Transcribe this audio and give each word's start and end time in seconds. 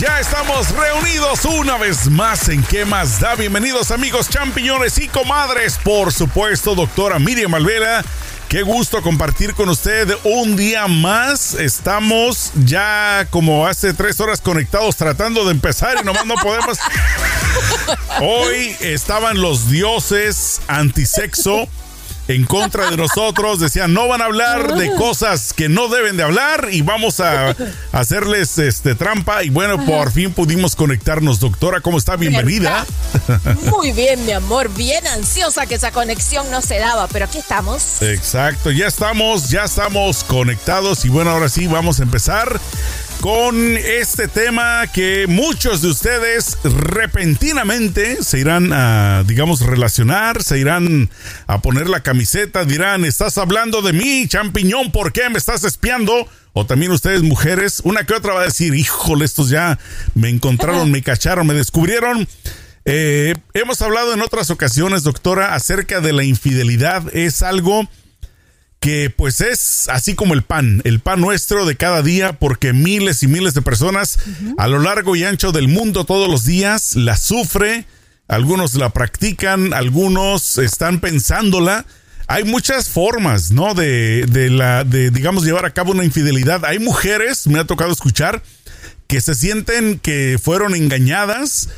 Ya 0.00 0.18
estamos 0.18 0.70
reunidos 0.70 1.44
una 1.44 1.76
vez 1.76 2.08
más 2.08 2.48
en 2.48 2.62
¿Qué 2.62 2.86
más 2.86 3.20
da? 3.20 3.34
Bienvenidos 3.34 3.90
amigos 3.90 4.30
champiñones 4.30 4.96
y 4.96 5.08
comadres. 5.08 5.76
Por 5.84 6.10
supuesto, 6.10 6.74
doctora 6.74 7.18
Miriam 7.18 7.54
Alvera. 7.54 8.02
Qué 8.48 8.62
gusto 8.62 9.02
compartir 9.02 9.52
con 9.52 9.68
usted 9.68 10.08
un 10.24 10.56
día 10.56 10.88
más. 10.88 11.52
Estamos 11.52 12.50
ya 12.64 13.26
como 13.28 13.66
hace 13.66 13.92
tres 13.92 14.18
horas 14.20 14.40
conectados 14.40 14.96
tratando 14.96 15.44
de 15.44 15.50
empezar 15.50 15.98
y 16.00 16.02
nomás 16.02 16.24
no 16.24 16.36
podemos. 16.36 16.78
Hoy 18.22 18.74
estaban 18.80 19.42
los 19.42 19.68
dioses 19.68 20.62
antisexo 20.66 21.68
en 22.34 22.44
contra 22.44 22.90
de 22.90 22.96
nosotros. 22.96 23.60
Decían, 23.60 23.92
no 23.92 24.08
van 24.08 24.22
a 24.22 24.26
hablar 24.26 24.74
de 24.74 24.94
cosas 24.94 25.52
que 25.52 25.68
no 25.68 25.88
deben 25.88 26.16
de 26.16 26.22
hablar 26.22 26.68
y 26.70 26.82
vamos 26.82 27.20
a 27.20 27.54
hacerles 27.92 28.58
este 28.58 28.94
trampa. 28.94 29.42
Y 29.42 29.50
bueno, 29.50 29.84
por 29.84 30.12
fin 30.12 30.32
pudimos 30.32 30.76
conectarnos. 30.76 31.40
Doctora, 31.40 31.80
¿cómo 31.80 31.98
está? 31.98 32.16
Bienvenida. 32.16 32.86
Muy 33.70 33.92
bien, 33.92 34.24
mi 34.24 34.32
amor. 34.32 34.72
Bien 34.74 35.06
ansiosa 35.08 35.66
que 35.66 35.74
esa 35.74 35.90
conexión 35.90 36.50
no 36.50 36.62
se 36.62 36.78
daba, 36.78 37.08
pero 37.08 37.24
aquí 37.24 37.38
estamos. 37.38 38.02
Exacto, 38.02 38.70
ya 38.70 38.86
estamos, 38.86 39.50
ya 39.50 39.64
estamos 39.64 40.24
conectados 40.24 41.04
y 41.04 41.08
bueno, 41.08 41.30
ahora 41.30 41.48
sí 41.48 41.66
vamos 41.66 42.00
a 42.00 42.02
empezar 42.02 42.60
con 43.20 43.76
este 43.76 44.28
tema 44.28 44.86
que 44.92 45.26
muchos 45.26 45.82
de 45.82 45.88
ustedes 45.88 46.56
repentinamente 46.64 48.22
se 48.22 48.38
irán 48.38 48.72
a, 48.72 49.24
digamos, 49.26 49.60
relacionar, 49.60 50.42
se 50.42 50.58
irán 50.58 51.10
a 51.46 51.60
poner 51.60 51.88
la 51.88 52.02
camiseta, 52.02 52.64
dirán, 52.64 53.04
estás 53.04 53.36
hablando 53.36 53.82
de 53.82 53.92
mí, 53.92 54.26
champiñón, 54.26 54.90
¿por 54.90 55.12
qué 55.12 55.28
me 55.28 55.38
estás 55.38 55.64
espiando? 55.64 56.28
O 56.52 56.66
también 56.66 56.92
ustedes 56.92 57.22
mujeres, 57.22 57.80
una 57.84 58.04
que 58.04 58.14
otra 58.14 58.32
va 58.32 58.40
a 58.42 58.44
decir, 58.44 58.74
híjole, 58.74 59.24
estos 59.24 59.50
ya 59.50 59.78
me 60.14 60.28
encontraron, 60.28 60.90
me 60.90 61.02
cacharon, 61.02 61.46
me 61.46 61.54
descubrieron. 61.54 62.26
Eh, 62.86 63.34
hemos 63.52 63.82
hablado 63.82 64.14
en 64.14 64.22
otras 64.22 64.50
ocasiones, 64.50 65.02
doctora, 65.02 65.54
acerca 65.54 66.00
de 66.00 66.12
la 66.12 66.24
infidelidad. 66.24 67.14
Es 67.14 67.42
algo 67.42 67.88
que 68.80 69.10
pues 69.10 69.42
es 69.42 69.88
así 69.90 70.14
como 70.14 70.32
el 70.32 70.42
pan, 70.42 70.80
el 70.84 71.00
pan 71.00 71.20
nuestro 71.20 71.66
de 71.66 71.76
cada 71.76 72.02
día, 72.02 72.32
porque 72.32 72.72
miles 72.72 73.22
y 73.22 73.28
miles 73.28 73.52
de 73.52 73.60
personas 73.60 74.18
a 74.56 74.66
lo 74.68 74.78
largo 74.80 75.14
y 75.16 75.24
ancho 75.24 75.52
del 75.52 75.68
mundo 75.68 76.04
todos 76.04 76.28
los 76.28 76.46
días 76.46 76.96
la 76.96 77.18
sufre, 77.18 77.84
algunos 78.26 78.74
la 78.74 78.90
practican, 78.90 79.74
algunos 79.74 80.56
están 80.58 81.00
pensándola. 81.00 81.84
Hay 82.26 82.44
muchas 82.44 82.88
formas, 82.88 83.50
¿no? 83.50 83.74
De, 83.74 84.24
de 84.26 84.50
la, 84.50 84.84
de, 84.84 85.10
digamos, 85.10 85.44
llevar 85.44 85.66
a 85.66 85.74
cabo 85.74 85.90
una 85.90 86.04
infidelidad. 86.04 86.64
Hay 86.64 86.78
mujeres, 86.78 87.48
me 87.48 87.58
ha 87.58 87.64
tocado 87.64 87.90
escuchar, 87.92 88.42
que 89.08 89.20
se 89.20 89.34
sienten 89.34 89.98
que 89.98 90.38
fueron 90.40 90.76
engañadas, 90.76 91.68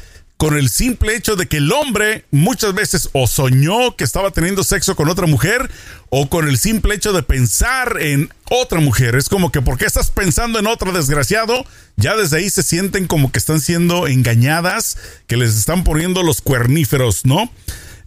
con 0.43 0.59
el 0.59 0.71
simple 0.71 1.15
hecho 1.15 1.37
de 1.37 1.47
que 1.47 1.59
el 1.59 1.71
hombre 1.71 2.25
muchas 2.33 2.75
veces 2.75 3.11
o 3.13 3.29
soñó 3.29 3.95
que 3.95 4.03
estaba 4.03 4.33
teniendo 4.33 4.65
sexo 4.65 4.97
con 4.97 5.09
otra 5.09 5.29
mujer 5.29 5.71
o 6.09 6.29
con 6.29 6.49
el 6.49 6.59
simple 6.59 6.97
hecho 6.97 7.13
de 7.13 7.23
pensar 7.23 7.99
en 8.01 8.29
otra 8.51 8.81
mujer. 8.81 9.15
Es 9.15 9.29
como 9.29 9.53
que 9.53 9.63
porque 9.63 9.85
estás 9.85 10.11
pensando 10.11 10.59
en 10.59 10.67
otra 10.67 10.91
desgraciado, 10.91 11.65
ya 11.95 12.17
desde 12.17 12.39
ahí 12.39 12.51
se 12.51 12.65
sienten 12.65 13.07
como 13.07 13.31
que 13.31 13.39
están 13.39 13.61
siendo 13.61 14.09
engañadas, 14.09 14.99
que 15.29 15.37
les 15.37 15.57
están 15.57 15.85
poniendo 15.85 16.25
los 16.25 16.41
cuerníferos, 16.41 17.25
¿no? 17.25 17.49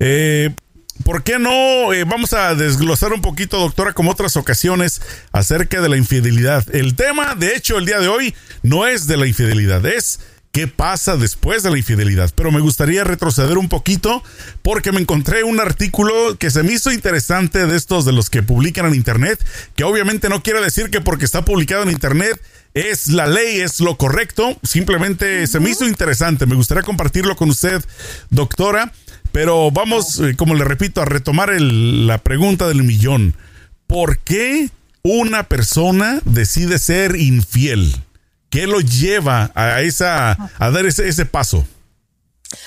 Eh, 0.02 0.54
¿Por 1.06 1.24
qué 1.24 1.40
no 1.40 1.94
eh, 1.94 2.04
vamos 2.04 2.34
a 2.34 2.54
desglosar 2.54 3.14
un 3.14 3.22
poquito, 3.22 3.60
doctora, 3.60 3.94
como 3.94 4.12
otras 4.12 4.36
ocasiones, 4.36 5.02
acerca 5.32 5.80
de 5.80 5.88
la 5.88 5.96
infidelidad? 5.96 6.66
El 6.76 6.96
tema, 6.96 7.36
de 7.36 7.56
hecho, 7.56 7.78
el 7.78 7.86
día 7.86 8.00
de 8.00 8.10
hoy 8.10 8.36
no 8.62 8.88
es 8.88 9.08
de 9.08 9.16
la 9.16 9.26
infidelidad, 9.26 9.86
es 9.86 10.20
qué 10.56 10.70
pasa 10.70 11.18
después 11.18 11.64
de 11.64 11.70
la 11.70 11.78
infidelidad. 11.78 12.32
Pero 12.34 12.50
me 12.50 12.62
gustaría 12.62 13.04
retroceder 13.04 13.58
un 13.58 13.68
poquito 13.68 14.24
porque 14.62 14.94
me 14.94 15.02
encontré 15.02 15.44
un 15.44 15.60
artículo 15.60 16.38
que 16.40 16.50
se 16.50 16.64
me 16.64 16.72
hizo 16.72 16.94
interesante 16.94 17.68
de 17.68 17.76
estos 17.76 18.06
de 18.06 18.14
los 18.14 18.30
que 18.30 18.42
publican 18.42 18.86
en 18.86 18.96
Internet, 18.96 19.46
que 19.76 19.84
obviamente 19.84 20.30
no 20.30 20.44
quiere 20.44 20.62
decir 20.62 20.90
que 20.90 21.02
porque 21.02 21.26
está 21.26 21.44
publicado 21.44 21.84
en 21.84 21.92
Internet 21.92 22.42
es 22.74 23.10
la 23.10 23.28
ley, 23.28 23.60
es 23.60 23.82
lo 23.82 23.98
correcto, 23.98 24.58
simplemente 24.64 25.46
se 25.48 25.60
me 25.60 25.72
hizo 25.72 25.86
interesante. 25.90 26.46
Me 26.46 26.56
gustaría 26.56 26.84
compartirlo 26.84 27.36
con 27.36 27.50
usted, 27.50 27.84
doctora, 28.30 28.94
pero 29.34 29.72
vamos, 29.72 30.22
eh, 30.22 30.36
como 30.38 30.56
le 30.56 30.64
repito, 30.64 31.02
a 31.02 31.06
retomar 31.06 31.50
la 31.60 32.20
pregunta 32.20 32.66
del 32.70 32.84
millón. 32.84 33.36
¿Por 33.88 34.20
qué 34.20 34.70
una 35.04 35.44
persona 35.50 36.22
decide 36.24 36.80
ser 36.80 37.18
infiel? 37.18 37.94
¿Qué 38.50 38.68
lo 38.68 38.80
lleva 38.80 39.52
a, 39.56 39.82
esa, 39.82 40.52
a 40.58 40.72
dar 40.72 40.86
ese, 40.86 41.08
ese 41.08 41.26
paso? 41.26 41.66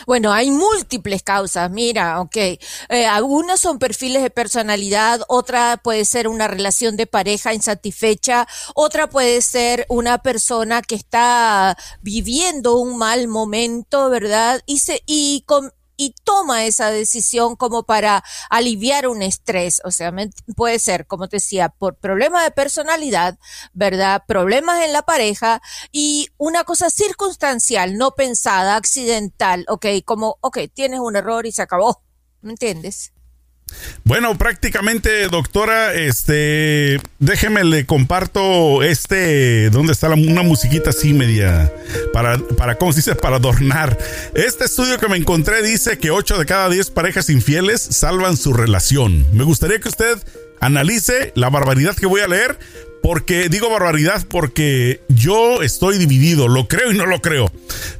Bueno, 0.06 0.32
hay 0.32 0.50
múltiples 0.50 1.22
causas. 1.22 1.70
Mira, 1.70 2.20
ok. 2.20 2.36
Eh, 2.36 2.58
algunas 3.06 3.60
son 3.60 3.78
perfiles 3.78 4.22
de 4.22 4.30
personalidad, 4.30 5.20
otra 5.28 5.80
puede 5.82 6.04
ser 6.04 6.28
una 6.28 6.48
relación 6.48 6.96
de 6.96 7.06
pareja 7.06 7.54
insatisfecha, 7.54 8.46
otra 8.74 9.08
puede 9.08 9.40
ser 9.40 9.86
una 9.88 10.18
persona 10.18 10.82
que 10.82 10.94
está 10.94 11.76
viviendo 12.02 12.76
un 12.76 12.98
mal 12.98 13.28
momento, 13.28 14.10
¿verdad? 14.10 14.62
Y, 14.66 14.80
se, 14.80 15.02
y 15.06 15.42
con, 15.46 15.72
y 15.98 16.14
toma 16.24 16.64
esa 16.64 16.90
decisión 16.90 17.56
como 17.56 17.82
para 17.82 18.24
aliviar 18.48 19.06
un 19.06 19.20
estrés. 19.20 19.82
O 19.84 19.90
sea, 19.90 20.14
puede 20.56 20.78
ser, 20.78 21.06
como 21.06 21.28
te 21.28 21.36
decía, 21.36 21.68
por 21.68 21.96
problemas 21.96 22.44
de 22.44 22.52
personalidad, 22.52 23.38
¿verdad? 23.74 24.22
Problemas 24.26 24.82
en 24.84 24.94
la 24.94 25.02
pareja 25.02 25.60
y 25.92 26.28
una 26.38 26.64
cosa 26.64 26.88
circunstancial, 26.88 27.98
no 27.98 28.12
pensada, 28.12 28.76
accidental, 28.76 29.66
ok, 29.68 29.86
como, 30.06 30.38
ok, 30.40 30.58
tienes 30.72 31.00
un 31.00 31.16
error 31.16 31.44
y 31.44 31.52
se 31.52 31.62
acabó. 31.62 32.02
¿Me 32.40 32.52
entiendes? 32.52 33.12
Bueno, 34.04 34.36
prácticamente, 34.38 35.28
doctora, 35.28 35.94
este, 35.94 37.00
déjeme 37.18 37.64
le 37.64 37.86
comparto 37.86 38.82
este, 38.82 39.70
¿dónde 39.70 39.92
está 39.92 40.08
una 40.08 40.42
musiquita 40.42 40.90
así 40.90 41.12
media 41.12 41.72
para, 42.12 42.38
para, 42.38 42.76
¿cómo? 42.76 42.92
Para 43.20 43.36
adornar. 43.36 43.98
Este 44.34 44.64
estudio 44.64 44.98
que 44.98 45.08
me 45.08 45.16
encontré 45.16 45.62
dice 45.62 45.98
que 45.98 46.10
8 46.10 46.38
de 46.38 46.46
cada 46.46 46.68
10 46.68 46.90
parejas 46.90 47.28
infieles 47.28 47.80
salvan 47.80 48.36
su 48.36 48.52
relación. 48.54 49.26
Me 49.32 49.44
gustaría 49.44 49.78
que 49.78 49.88
usted 49.88 50.18
analice 50.60 51.32
la 51.34 51.50
barbaridad 51.50 51.94
que 51.94 52.06
voy 52.06 52.20
a 52.20 52.28
leer, 52.28 52.58
porque 53.02 53.48
digo 53.48 53.70
barbaridad 53.70 54.24
porque 54.28 55.00
yo 55.08 55.62
estoy 55.62 55.98
dividido, 55.98 56.48
lo 56.48 56.68
creo 56.68 56.92
y 56.92 56.96
no 56.96 57.06
lo 57.06 57.20
creo. 57.20 57.50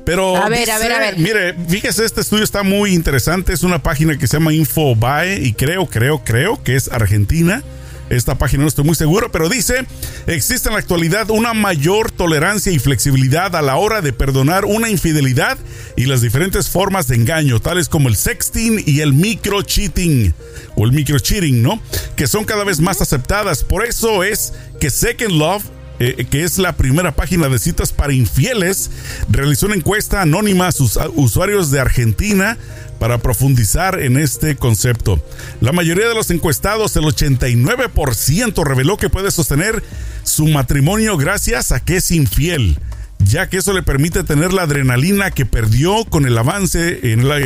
Pero 0.05 0.37
a 0.37 0.49
ver, 0.49 0.71
a 0.71 0.79
ver, 0.79 0.93
a 0.93 0.99
ver. 0.99 1.19
Mire, 1.19 1.55
fíjese, 1.69 2.05
este 2.05 2.21
estudio 2.21 2.45
está 2.45 2.63
muy 2.63 2.95
interesante, 2.95 3.53
es 3.53 3.63
una 3.63 3.83
página 3.83 4.19
que 4.19 4.27
se 4.27 4.39
llama 4.39 4.53
Infobae 4.53 5.41
y 5.43 5.53
creo, 5.53 5.87
creo, 5.87 6.25
creo 6.25 6.63
que 6.63 6.77
es 6.77 6.89
Argentina. 6.91 7.63
Esta 8.11 8.39
página 8.39 8.63
no 8.63 8.69
estoy 8.69 8.85
muy 8.85 8.95
seguro, 8.95 9.31
pero 9.31 9.49
dice, 9.49 9.87
existe 10.27 10.69
en 10.69 10.75
la 10.75 10.81
actualidad 10.81 11.31
una 11.31 11.55
mayor 11.55 12.11
tolerancia 12.11 12.73
y 12.73 12.79
flexibilidad 12.79 13.55
a 13.55 13.63
la 13.63 13.77
hora 13.77 14.01
de 14.01 14.13
perdonar 14.13 14.65
una 14.65 14.89
infidelidad 14.89 15.59
y 15.97 16.07
las 16.07 16.23
diferentes 16.23 16.71
formas 16.71 17.07
de 17.09 17.17
engaño, 17.17 17.61
tales 17.61 17.89
como 17.89 18.09
el 18.09 18.17
sexting 18.17 18.83
y 18.87 19.01
el 19.01 19.13
micro 19.13 19.63
cheating 19.63 20.35
o 20.75 20.85
el 20.85 20.93
micro 20.93 21.19
cheating, 21.19 21.63
¿no? 21.63 21.81
Que 22.17 22.27
son 22.27 22.45
cada 22.45 22.65
vez 22.65 22.81
más 22.81 23.01
aceptadas. 23.01 23.65
Por 23.65 23.85
eso 23.85 24.25
es 24.25 24.53
que 24.81 24.91
Second 24.91 25.33
Love 25.33 25.65
eh, 25.99 26.27
que 26.31 26.45
es 26.45 26.59
la 26.59 26.77
primera 26.77 27.13
página 27.13 27.49
de 27.49 27.59
citas 27.59 27.93
para 27.93 28.13
infieles, 28.13 28.91
realizó 29.29 29.67
una 29.67 29.77
encuesta 29.77 30.23
anónima 30.23 30.69
a 30.69 30.73
sus 30.73 30.99
usuarios 31.15 31.71
de 31.71 31.81
Argentina 31.81 32.57
para 32.99 33.19
profundizar 33.19 34.01
en 34.01 34.17
este 34.17 34.57
concepto. 34.57 35.23
La 35.61 35.73
mayoría 35.73 36.09
de 36.09 36.15
los 36.15 36.31
encuestados, 36.31 36.97
el 36.97 37.05
89%, 37.05 38.65
reveló 38.65 38.97
que 38.97 39.11
puede 39.11 39.31
sostener 39.31 39.83
su 40.25 40.47
matrimonio 40.47 41.17
gracias 41.17 41.73
a 41.73 41.81
que 41.81 41.97
es 41.97 42.11
infiel 42.11 42.79
ya 43.19 43.49
que 43.49 43.59
eso 43.59 43.73
le 43.73 43.83
permite 43.83 44.25
tener 44.25 44.53
la 44.53 44.63
adrenalina 44.63 45.31
que 45.31 45.47
perdió 45.47 46.05
con 46.05 46.27
el 46.27 46.37
avance 46.39 47.01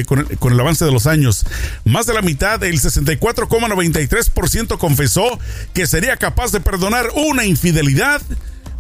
con, 0.07 0.53
el, 0.53 0.61
avance 0.61 0.85
de 0.85 0.93
los 0.93 1.07
años. 1.07 1.47
Más 1.85 2.07
de 2.07 2.15
la 2.15 2.23
mitad, 2.23 2.63
el 2.63 2.81
64,93% 2.81 4.79
confesó 4.79 5.39
que 5.73 5.87
sería 5.87 6.17
capaz 6.17 6.53
de 6.53 6.61
perdonar 6.61 7.09
una 7.15 7.45
infidelidad, 7.45 8.23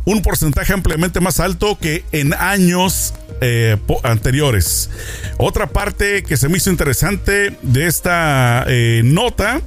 un 0.04 0.22
porcentaje 0.22 0.72
ampliamente 0.72 1.20
más 1.20 1.40
alto 1.40 1.78
que 1.78 2.04
en 2.12 2.34
años 2.34 3.14
eh, 3.40 3.76
anteriores. 4.02 4.90
Otra 5.38 5.68
parte 5.68 6.22
que 6.22 6.36
se 6.36 6.48
me 6.48 6.58
hizo 6.58 6.70
interesante 6.70 7.56
de 7.62 7.86
esta 7.86 8.64
eh, 8.68 9.02
nota 9.04 9.60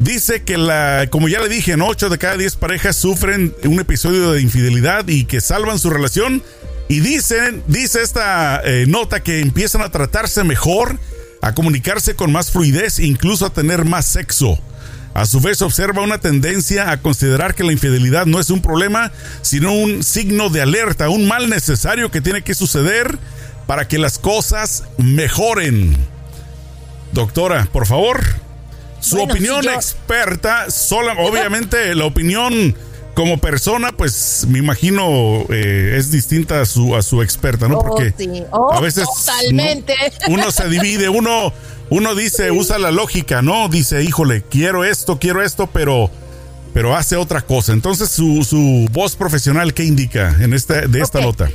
dice 0.00 0.42
que 0.42 0.58
la, 0.58 1.06
como 1.10 1.28
ya 1.28 1.40
le 1.40 1.48
dije, 1.48 1.72
en 1.72 1.82
8 1.82 2.08
de 2.08 2.18
cada 2.18 2.36
10 2.36 2.56
parejas 2.56 2.96
sufren 2.96 3.54
un 3.64 3.78
episodio 3.78 4.32
de 4.32 4.40
infidelidad 4.40 5.06
y 5.06 5.24
que 5.24 5.40
salvan 5.40 5.78
su 5.78 5.90
relación. 5.90 6.42
Y 6.88 6.98
dice 6.98 7.62
esta 8.02 8.60
eh, 8.64 8.86
nota 8.88 9.22
que 9.22 9.40
empiezan 9.40 9.82
a 9.82 9.90
tratarse 9.90 10.42
mejor, 10.42 10.98
a 11.40 11.54
comunicarse 11.54 12.16
con 12.16 12.32
más 12.32 12.50
fluidez, 12.50 12.98
incluso 12.98 13.46
a 13.46 13.52
tener 13.52 13.84
más 13.84 14.06
sexo. 14.06 14.58
A 15.14 15.26
su 15.26 15.40
vez 15.40 15.62
observa 15.62 16.02
una 16.02 16.18
tendencia 16.18 16.90
a 16.90 17.00
considerar 17.00 17.54
que 17.54 17.64
la 17.64 17.72
infidelidad 17.72 18.26
no 18.26 18.40
es 18.40 18.50
un 18.50 18.62
problema, 18.62 19.12
sino 19.42 19.72
un 19.72 20.02
signo 20.02 20.50
de 20.50 20.62
alerta, 20.62 21.08
un 21.10 21.28
mal 21.28 21.48
necesario 21.48 22.10
que 22.10 22.20
tiene 22.20 22.42
que 22.42 22.54
suceder 22.54 23.18
para 23.66 23.86
que 23.86 23.98
las 23.98 24.18
cosas 24.18 24.84
mejoren. 24.98 25.96
Doctora, 27.12 27.68
por 27.72 27.86
favor, 27.86 28.20
su 29.00 29.20
opinión 29.20 29.68
experta, 29.68 30.70
sola, 30.70 31.14
obviamente 31.18 31.94
la 31.94 32.04
opinión 32.04 32.74
como 33.14 33.38
persona, 33.38 33.92
pues 33.92 34.46
me 34.48 34.58
imagino 34.58 35.44
eh, 35.50 35.96
es 35.96 36.10
distinta 36.10 36.60
a 36.60 36.66
su, 36.66 36.96
a 36.96 37.02
su 37.02 37.22
experta, 37.22 37.68
¿no? 37.68 37.78
Oh, 37.78 37.84
Porque 37.84 38.14
oh, 38.50 38.72
a 38.72 38.80
veces 38.80 39.04
totalmente. 39.04 39.94
uno 40.28 40.50
se 40.50 40.68
divide, 40.68 41.08
uno, 41.08 41.52
uno 41.90 42.14
dice, 42.14 42.50
usa 42.50 42.78
la 42.78 42.90
lógica, 42.90 43.42
¿no? 43.42 43.68
Dice, 43.68 44.02
híjole, 44.02 44.42
quiero 44.42 44.84
esto, 44.84 45.18
quiero 45.18 45.42
esto, 45.42 45.66
pero, 45.66 46.10
pero 46.72 46.96
hace 46.96 47.16
otra 47.16 47.42
cosa. 47.42 47.72
Entonces, 47.72 48.10
su, 48.10 48.44
su 48.44 48.88
voz 48.92 49.16
profesional, 49.16 49.74
¿qué 49.74 49.84
indica 49.84 50.36
en 50.40 50.54
esta, 50.54 50.86
de 50.86 51.00
esta 51.00 51.20
nota? 51.20 51.50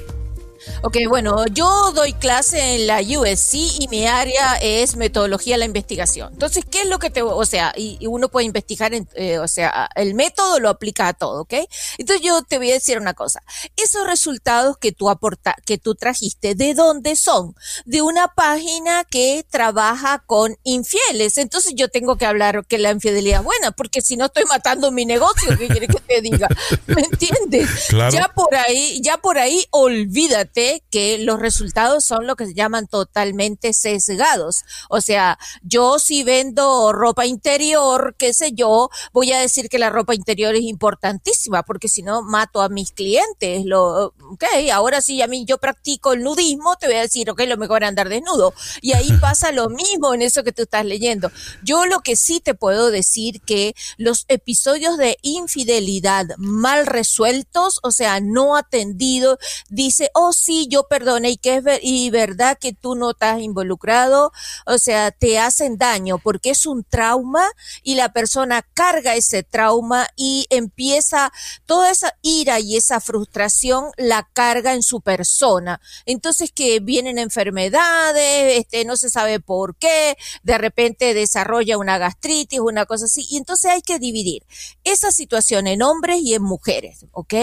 Ok, 0.81 0.97
bueno, 1.07 1.45
yo 1.47 1.91
doy 1.93 2.13
clase 2.13 2.75
en 2.75 2.87
la 2.87 3.01
USC 3.01 3.53
y 3.79 3.87
mi 3.89 4.05
área 4.07 4.57
es 4.61 4.95
metodología 4.95 5.55
de 5.55 5.59
la 5.59 5.65
investigación. 5.65 6.33
Entonces, 6.33 6.63
¿qué 6.69 6.81
es 6.81 6.87
lo 6.87 6.99
que 6.99 7.09
te, 7.09 7.21
o 7.21 7.45
sea, 7.45 7.73
y, 7.75 7.97
uno 8.07 8.29
puede 8.29 8.45
investigar, 8.45 8.93
en, 8.93 9.07
eh, 9.15 9.39
o 9.39 9.47
sea, 9.47 9.89
el 9.95 10.13
método 10.13 10.59
lo 10.59 10.69
aplica 10.69 11.07
a 11.07 11.13
todo, 11.13 11.41
¿ok? 11.41 11.53
Entonces 11.97 12.25
yo 12.25 12.41
te 12.43 12.57
voy 12.57 12.71
a 12.71 12.75
decir 12.75 12.99
una 12.99 13.13
cosa. 13.13 13.41
Esos 13.75 14.05
resultados 14.05 14.77
que 14.77 14.91
tú 14.91 15.09
aporta, 15.09 15.55
que 15.65 15.77
tú 15.77 15.95
trajiste, 15.95 16.55
¿de 16.55 16.73
dónde 16.73 17.15
son? 17.15 17.55
De 17.85 18.01
una 18.01 18.27
página 18.27 19.03
que 19.03 19.45
trabaja 19.49 20.23
con 20.25 20.57
infieles. 20.63 21.37
Entonces 21.37 21.73
yo 21.75 21.89
tengo 21.89 22.17
que 22.17 22.25
hablar 22.25 22.65
que 22.67 22.77
la 22.77 22.91
infidelidad 22.91 23.39
es 23.39 23.45
buena, 23.45 23.71
porque 23.71 24.01
si 24.01 24.17
no 24.17 24.25
estoy 24.25 24.45
matando 24.45 24.91
mi 24.91 25.05
negocio, 25.05 25.57
¿qué 25.57 25.67
quieres 25.67 25.89
que 25.89 26.01
te 26.01 26.21
diga? 26.21 26.47
¿Me 26.87 27.01
entiendes? 27.01 27.69
Claro. 27.95 28.11
Ya 28.11 28.27
por 28.27 28.53
ahí, 28.55 28.99
ya 29.01 29.17
por 29.17 29.37
ahí, 29.37 29.65
olvídate 29.69 30.54
que 30.89 31.17
los 31.19 31.39
resultados 31.39 32.05
son 32.05 32.27
lo 32.27 32.35
que 32.35 32.45
se 32.45 32.53
llaman 32.53 32.87
totalmente 32.87 33.73
sesgados. 33.73 34.63
O 34.89 35.01
sea, 35.01 35.37
yo 35.61 35.99
si 35.99 36.23
vendo 36.23 36.93
ropa 36.93 37.25
interior, 37.25 38.15
qué 38.17 38.33
sé 38.33 38.53
yo, 38.53 38.89
voy 39.11 39.31
a 39.33 39.39
decir 39.39 39.69
que 39.69 39.79
la 39.79 39.89
ropa 39.89 40.15
interior 40.15 40.55
es 40.55 40.63
importantísima, 40.63 41.63
porque 41.63 41.87
si 41.87 42.01
no 42.01 42.21
mato 42.21 42.61
a 42.61 42.69
mis 42.69 42.91
clientes. 42.91 43.65
Lo, 43.65 44.13
ok, 44.31 44.43
ahora 44.71 45.01
sí, 45.01 45.21
a 45.21 45.27
mí 45.27 45.45
yo 45.45 45.57
practico 45.57 46.13
el 46.13 46.23
nudismo, 46.23 46.75
te 46.77 46.87
voy 46.87 46.95
a 46.95 47.01
decir, 47.01 47.29
ok, 47.29 47.41
lo 47.47 47.57
mejor 47.57 47.83
es 47.83 47.89
andar 47.89 48.09
desnudo. 48.09 48.53
Y 48.81 48.93
ahí 48.93 49.11
pasa 49.21 49.51
lo 49.51 49.69
mismo 49.69 50.13
en 50.13 50.21
eso 50.21 50.43
que 50.43 50.51
tú 50.51 50.63
estás 50.63 50.85
leyendo. 50.85 51.31
Yo 51.63 51.85
lo 51.85 51.99
que 51.99 52.15
sí 52.15 52.39
te 52.39 52.53
puedo 52.55 52.91
decir 52.91 53.41
que 53.41 53.75
los 53.97 54.25
episodios 54.27 54.97
de 54.97 55.17
infidelidad 55.21 56.25
mal 56.37 56.85
resueltos, 56.85 57.79
o 57.83 57.91
sea, 57.91 58.19
no 58.19 58.55
atendido, 58.55 59.37
dice, 59.69 60.09
oh, 60.13 60.33
sí, 60.45 60.67
yo 60.69 60.83
perdone 60.83 61.31
y 61.31 61.37
que 61.37 61.55
es 61.55 61.63
y 61.81 62.09
verdad 62.11 62.57
que 62.59 62.71
tú 62.71 62.95
no 62.95 63.11
estás 63.11 63.41
involucrado, 63.41 64.31
o 64.67 64.77
sea, 64.77 65.09
te 65.11 65.39
hacen 65.39 65.77
daño 65.77 66.19
porque 66.19 66.51
es 66.51 66.67
un 66.67 66.83
trauma 66.83 67.47
y 67.81 67.95
la 67.95 68.13
persona 68.13 68.61
carga 68.73 69.15
ese 69.15 69.41
trauma 69.41 70.07
y 70.15 70.45
empieza 70.51 71.31
toda 71.65 71.89
esa 71.89 72.13
ira 72.21 72.59
y 72.59 72.77
esa 72.77 72.99
frustración 72.99 73.85
la 73.97 74.29
carga 74.33 74.73
en 74.73 74.83
su 74.83 75.01
persona. 75.01 75.81
Entonces 76.05 76.51
que 76.51 76.79
vienen 76.79 77.17
enfermedades, 77.17 78.59
este 78.59 78.85
no 78.85 78.97
se 78.97 79.09
sabe 79.09 79.39
por 79.39 79.75
qué, 79.77 80.15
de 80.43 80.57
repente 80.57 81.13
desarrolla 81.15 81.77
una 81.77 81.97
gastritis, 81.97 82.59
una 82.59 82.85
cosa 82.85 83.05
así, 83.05 83.25
y 83.29 83.37
entonces 83.37 83.71
hay 83.71 83.81
que 83.81 83.97
dividir 83.97 84.45
esa 84.83 85.11
situación 85.11 85.65
en 85.65 85.81
hombres 85.81 86.19
y 86.21 86.35
en 86.35 86.43
mujeres, 86.43 87.05
¿ok? 87.11 87.33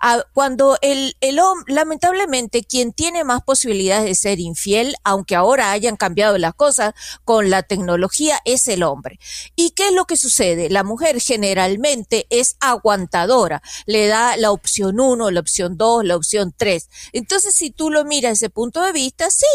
Ah, 0.00 0.24
cuando 0.32 0.78
el, 0.80 1.16
el 1.20 1.38
lamentablemente 1.66 2.37
quien 2.46 2.92
tiene 2.92 3.24
más 3.24 3.42
posibilidades 3.42 4.04
de 4.04 4.14
ser 4.14 4.40
infiel, 4.40 4.94
aunque 5.04 5.34
ahora 5.34 5.72
hayan 5.72 5.96
cambiado 5.96 6.38
las 6.38 6.54
cosas 6.54 6.94
con 7.24 7.50
la 7.50 7.62
tecnología, 7.62 8.40
es 8.44 8.68
el 8.68 8.82
hombre. 8.82 9.18
¿Y 9.56 9.70
qué 9.70 9.88
es 9.88 9.92
lo 9.92 10.04
que 10.04 10.16
sucede? 10.16 10.70
La 10.70 10.84
mujer 10.84 11.20
generalmente 11.20 12.26
es 12.30 12.56
aguantadora, 12.60 13.62
le 13.86 14.06
da 14.06 14.36
la 14.36 14.52
opción 14.52 15.00
1, 15.00 15.30
la 15.30 15.40
opción 15.40 15.76
2, 15.76 16.04
la 16.04 16.16
opción 16.16 16.54
3. 16.56 16.88
Entonces, 17.12 17.54
si 17.54 17.70
tú 17.70 17.90
lo 17.90 18.04
miras 18.04 18.32
desde 18.32 18.46
ese 18.46 18.50
punto 18.50 18.82
de 18.82 18.92
vista, 18.92 19.30
sí, 19.30 19.46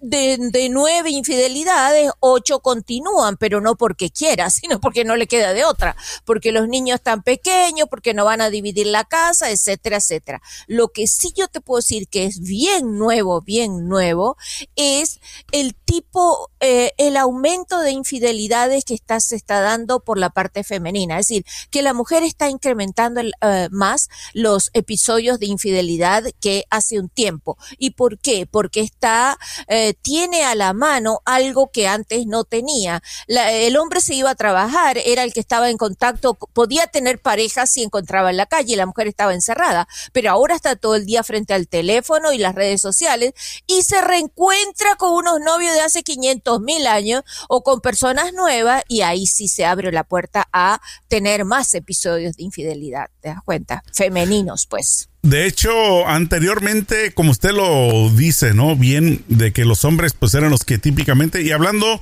de, 0.00 0.38
de 0.38 0.68
nueve 0.68 1.10
infidelidades, 1.10 2.10
ocho 2.20 2.60
continúan, 2.60 3.36
pero 3.36 3.60
no 3.60 3.76
porque 3.76 4.10
quiera, 4.10 4.50
sino 4.50 4.80
porque 4.80 5.04
no 5.04 5.16
le 5.16 5.26
queda 5.26 5.52
de 5.52 5.64
otra, 5.64 5.96
porque 6.24 6.52
los 6.52 6.68
niños 6.68 6.96
están 6.96 7.22
pequeños, 7.22 7.88
porque 7.88 8.14
no 8.14 8.24
van 8.24 8.40
a 8.40 8.50
dividir 8.50 8.86
la 8.86 9.04
casa, 9.04 9.50
etcétera, 9.50 9.98
etcétera. 9.98 10.42
Lo 10.66 10.88
que 10.88 11.06
sí 11.06 11.32
yo 11.36 11.48
te 11.48 11.60
puedo 11.60 11.78
decir 11.78 11.91
que 12.10 12.24
es 12.24 12.40
bien 12.40 12.98
nuevo, 12.98 13.42
bien 13.42 13.88
nuevo, 13.88 14.36
es 14.76 15.20
el 15.52 15.74
tipo, 15.74 16.50
eh, 16.60 16.92
el 16.96 17.16
aumento 17.16 17.80
de 17.80 17.90
infidelidades 17.90 18.84
que 18.84 18.94
está, 18.94 19.20
se 19.20 19.36
está 19.36 19.60
dando 19.60 20.00
por 20.00 20.18
la 20.18 20.30
parte 20.30 20.64
femenina. 20.64 21.18
Es 21.18 21.28
decir, 21.28 21.44
que 21.70 21.82
la 21.82 21.92
mujer 21.92 22.22
está 22.22 22.48
incrementando 22.48 23.20
eh, 23.20 23.68
más 23.70 24.08
los 24.32 24.70
episodios 24.72 25.38
de 25.38 25.46
infidelidad 25.46 26.24
que 26.40 26.64
hace 26.70 26.98
un 26.98 27.08
tiempo. 27.08 27.58
¿Y 27.78 27.90
por 27.90 28.18
qué? 28.18 28.46
Porque 28.50 28.80
está, 28.80 29.38
eh, 29.68 29.94
tiene 30.00 30.44
a 30.44 30.54
la 30.54 30.72
mano 30.72 31.20
algo 31.26 31.70
que 31.70 31.88
antes 31.88 32.26
no 32.26 32.44
tenía. 32.44 33.02
el 33.26 33.76
hombre 33.76 34.00
se 34.00 34.14
iba 34.14 34.30
a 34.30 34.34
trabajar, 34.34 34.98
era 35.04 35.24
el 35.24 35.32
que 35.34 35.40
estaba 35.40 35.68
en 35.68 35.76
contacto, 35.76 36.34
podía 36.34 36.86
tener 36.86 37.20
pareja 37.20 37.66
si 37.66 37.82
encontraba 37.82 38.30
en 38.30 38.38
la 38.38 38.46
calle, 38.46 38.76
la 38.76 38.86
mujer 38.86 39.08
estaba 39.08 39.34
encerrada, 39.34 39.88
pero 40.12 40.30
ahora 40.30 40.54
está 40.54 40.76
todo 40.76 40.94
el 40.94 41.04
día 41.04 41.22
frente 41.22 41.52
al 41.52 41.68
teléfono 41.68 41.81
teléfono 41.82 42.32
y 42.32 42.38
las 42.38 42.54
redes 42.54 42.80
sociales 42.80 43.32
y 43.66 43.82
se 43.82 44.00
reencuentra 44.00 44.94
con 44.96 45.14
unos 45.14 45.40
novios 45.44 45.74
de 45.74 45.80
hace 45.80 46.04
500 46.04 46.60
mil 46.60 46.86
años 46.86 47.24
o 47.48 47.64
con 47.64 47.80
personas 47.80 48.32
nuevas 48.32 48.84
y 48.88 49.00
ahí 49.00 49.26
sí 49.26 49.48
se 49.48 49.64
abre 49.64 49.90
la 49.90 50.04
puerta 50.04 50.48
a 50.52 50.80
tener 51.08 51.44
más 51.44 51.74
episodios 51.74 52.36
de 52.36 52.44
infidelidad, 52.44 53.06
¿te 53.20 53.30
das 53.30 53.42
cuenta? 53.44 53.82
Femeninos, 53.92 54.68
pues. 54.68 55.08
De 55.22 55.46
hecho, 55.46 56.06
anteriormente, 56.06 57.12
como 57.14 57.32
usted 57.32 57.50
lo 57.50 58.10
dice, 58.10 58.54
¿no? 58.54 58.76
Bien, 58.76 59.24
de 59.26 59.52
que 59.52 59.64
los 59.64 59.84
hombres 59.84 60.12
pues 60.16 60.34
eran 60.34 60.50
los 60.50 60.62
que 60.62 60.78
típicamente, 60.78 61.42
y 61.42 61.50
hablando, 61.50 62.00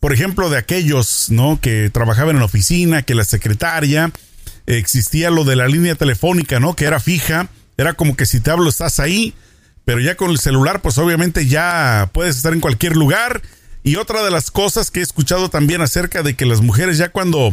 por 0.00 0.12
ejemplo, 0.12 0.50
de 0.50 0.58
aquellos, 0.58 1.30
¿no? 1.30 1.60
Que 1.60 1.90
trabajaban 1.90 2.34
en 2.34 2.40
la 2.40 2.46
oficina, 2.46 3.02
que 3.02 3.14
la 3.14 3.24
secretaria, 3.24 4.10
existía 4.66 5.30
lo 5.30 5.44
de 5.44 5.54
la 5.54 5.68
línea 5.68 5.94
telefónica, 5.94 6.58
¿no? 6.58 6.74
Que 6.74 6.86
era 6.86 6.98
fija 6.98 7.48
era 7.76 7.94
como 7.94 8.16
que 8.16 8.26
si 8.26 8.40
te 8.40 8.50
hablo 8.50 8.68
estás 8.68 9.00
ahí, 9.00 9.34
pero 9.84 10.00
ya 10.00 10.16
con 10.16 10.30
el 10.30 10.38
celular 10.38 10.82
pues 10.82 10.98
obviamente 10.98 11.46
ya 11.46 12.10
puedes 12.12 12.36
estar 12.36 12.52
en 12.52 12.60
cualquier 12.60 12.96
lugar. 12.96 13.42
Y 13.84 13.96
otra 13.96 14.22
de 14.22 14.30
las 14.30 14.50
cosas 14.50 14.90
que 14.90 15.00
he 15.00 15.02
escuchado 15.02 15.48
también 15.50 15.80
acerca 15.80 16.22
de 16.22 16.34
que 16.34 16.46
las 16.46 16.60
mujeres 16.60 16.98
ya 16.98 17.08
cuando 17.08 17.50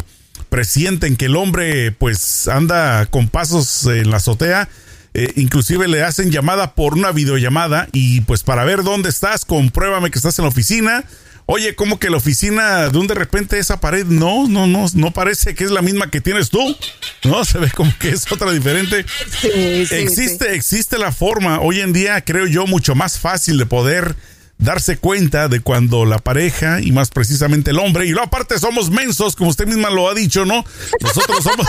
presienten 0.50 1.16
que 1.16 1.26
el 1.26 1.36
hombre 1.36 1.92
pues 1.92 2.48
anda 2.48 3.06
con 3.08 3.30
pasos 3.30 3.86
en 3.88 4.12
la 4.12 4.18
azotea, 4.18 4.70
eh, 5.16 5.34
inclusive 5.38 5.88
le 5.88 6.04
hacen 6.04 6.32
llamada 6.32 6.76
por 6.76 6.94
una 6.94 7.12
videollamada 7.12 7.88
y 7.92 8.22
pues 8.22 8.44
para 8.44 8.64
ver 8.64 8.84
dónde 8.84 9.10
estás, 9.10 9.44
compruébame 9.44 10.12
que 10.12 10.20
estás 10.20 10.38
en 10.38 10.44
la 10.46 10.50
oficina 10.50 11.04
Oye, 11.52 11.74
como 11.74 11.98
que 11.98 12.12
la 12.12 12.18
oficina 12.18 12.90
de 12.90 13.00
un 13.00 13.08
de 13.08 13.16
repente 13.16 13.58
esa 13.58 13.80
pared 13.80 14.06
no, 14.06 14.48
no, 14.48 14.68
no, 14.68 14.86
no 14.94 15.10
parece 15.10 15.56
que 15.56 15.64
es 15.64 15.72
la 15.72 15.82
misma 15.82 16.12
que 16.12 16.22
tienes 16.22 16.52
tú, 16.52 16.78
¿no? 17.24 17.44
Se 17.46 17.58
ve 17.58 17.72
como 17.72 17.92
que 17.98 18.10
es 18.10 18.32
otra 18.32 18.52
diferente. 18.52 19.04
Sí, 19.42 19.88
sí, 19.88 19.96
existe, 19.96 20.54
existe 20.54 21.00
la 21.00 21.12
forma, 21.12 21.60
hoy 21.60 21.80
en 21.80 21.92
día 21.92 22.22
creo 22.22 22.46
yo, 22.46 22.68
mucho 22.68 22.94
más 22.94 23.18
fácil 23.18 23.58
de 23.58 23.66
poder 23.66 24.16
darse 24.60 24.98
cuenta 24.98 25.48
de 25.48 25.62
cuando 25.62 26.06
la 26.06 26.20
pareja 26.20 26.82
y 26.82 26.92
más 26.92 27.10
precisamente 27.10 27.72
el 27.72 27.80
hombre, 27.80 28.06
y 28.06 28.10
luego 28.10 28.28
aparte 28.28 28.60
somos 28.60 28.92
mensos, 28.92 29.36
como 29.36 29.50
usted 29.50 29.66
misma 29.66 29.90
lo 29.90 30.08
ha 30.08 30.14
dicho, 30.14 30.46
¿no? 30.46 30.64
Nosotros 31.02 31.44
somos, 31.44 31.66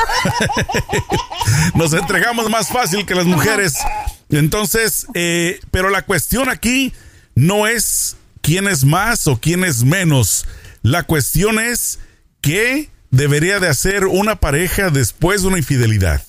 nos 1.74 1.94
entregamos 1.94 2.50
más 2.50 2.68
fácil 2.68 3.06
que 3.06 3.14
las 3.14 3.24
mujeres. 3.24 3.78
Entonces, 4.28 5.06
eh, 5.14 5.58
pero 5.70 5.88
la 5.88 6.02
cuestión 6.02 6.50
aquí 6.50 6.92
no 7.34 7.66
es 7.66 8.16
quién 8.42 8.68
es 8.68 8.84
más 8.84 9.26
o 9.26 9.40
quién 9.40 9.64
es 9.64 9.84
menos. 9.84 10.46
La 10.82 11.02
cuestión 11.02 11.58
es 11.58 11.98
qué 12.40 12.90
debería 13.10 13.60
de 13.60 13.68
hacer 13.68 14.06
una 14.06 14.36
pareja 14.36 14.90
después 14.90 15.42
de 15.42 15.48
una 15.48 15.58
infidelidad. 15.58 16.22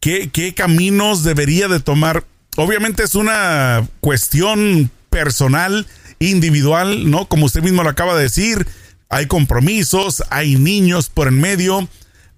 ¿Qué, 0.00 0.30
qué 0.30 0.54
caminos 0.54 1.24
debería 1.24 1.68
de 1.68 1.80
tomar? 1.80 2.24
Obviamente 2.56 3.02
es 3.02 3.14
una 3.14 3.86
cuestión 4.00 4.90
personal, 5.10 5.86
individual, 6.18 7.10
¿no? 7.10 7.26
Como 7.26 7.46
usted 7.46 7.62
mismo 7.62 7.82
lo 7.82 7.90
acaba 7.90 8.16
de 8.16 8.24
decir, 8.24 8.66
hay 9.08 9.26
compromisos, 9.26 10.22
hay 10.30 10.56
niños 10.56 11.08
por 11.08 11.28
en 11.28 11.40
medio, 11.40 11.88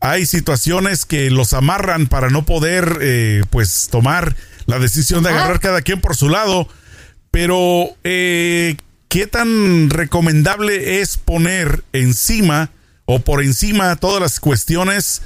hay 0.00 0.26
situaciones 0.26 1.04
que 1.04 1.30
los 1.30 1.52
amarran 1.52 2.06
para 2.06 2.30
no 2.30 2.44
poder, 2.44 2.98
eh, 3.02 3.42
pues, 3.50 3.88
tomar 3.90 4.34
la 4.66 4.78
decisión 4.78 5.22
de 5.22 5.30
agarrar 5.30 5.60
cada 5.60 5.82
quien 5.82 6.00
por 6.00 6.16
su 6.16 6.28
lado. 6.28 6.68
Pero, 7.30 7.96
eh, 8.04 8.76
¿qué 9.12 9.26
tan 9.26 9.90
recomendable 9.90 11.02
es 11.02 11.18
poner 11.18 11.84
encima 11.92 12.70
o 13.04 13.18
por 13.18 13.42
encima 13.42 13.94
todas 13.96 14.22
las 14.22 14.40
cuestiones 14.40 15.20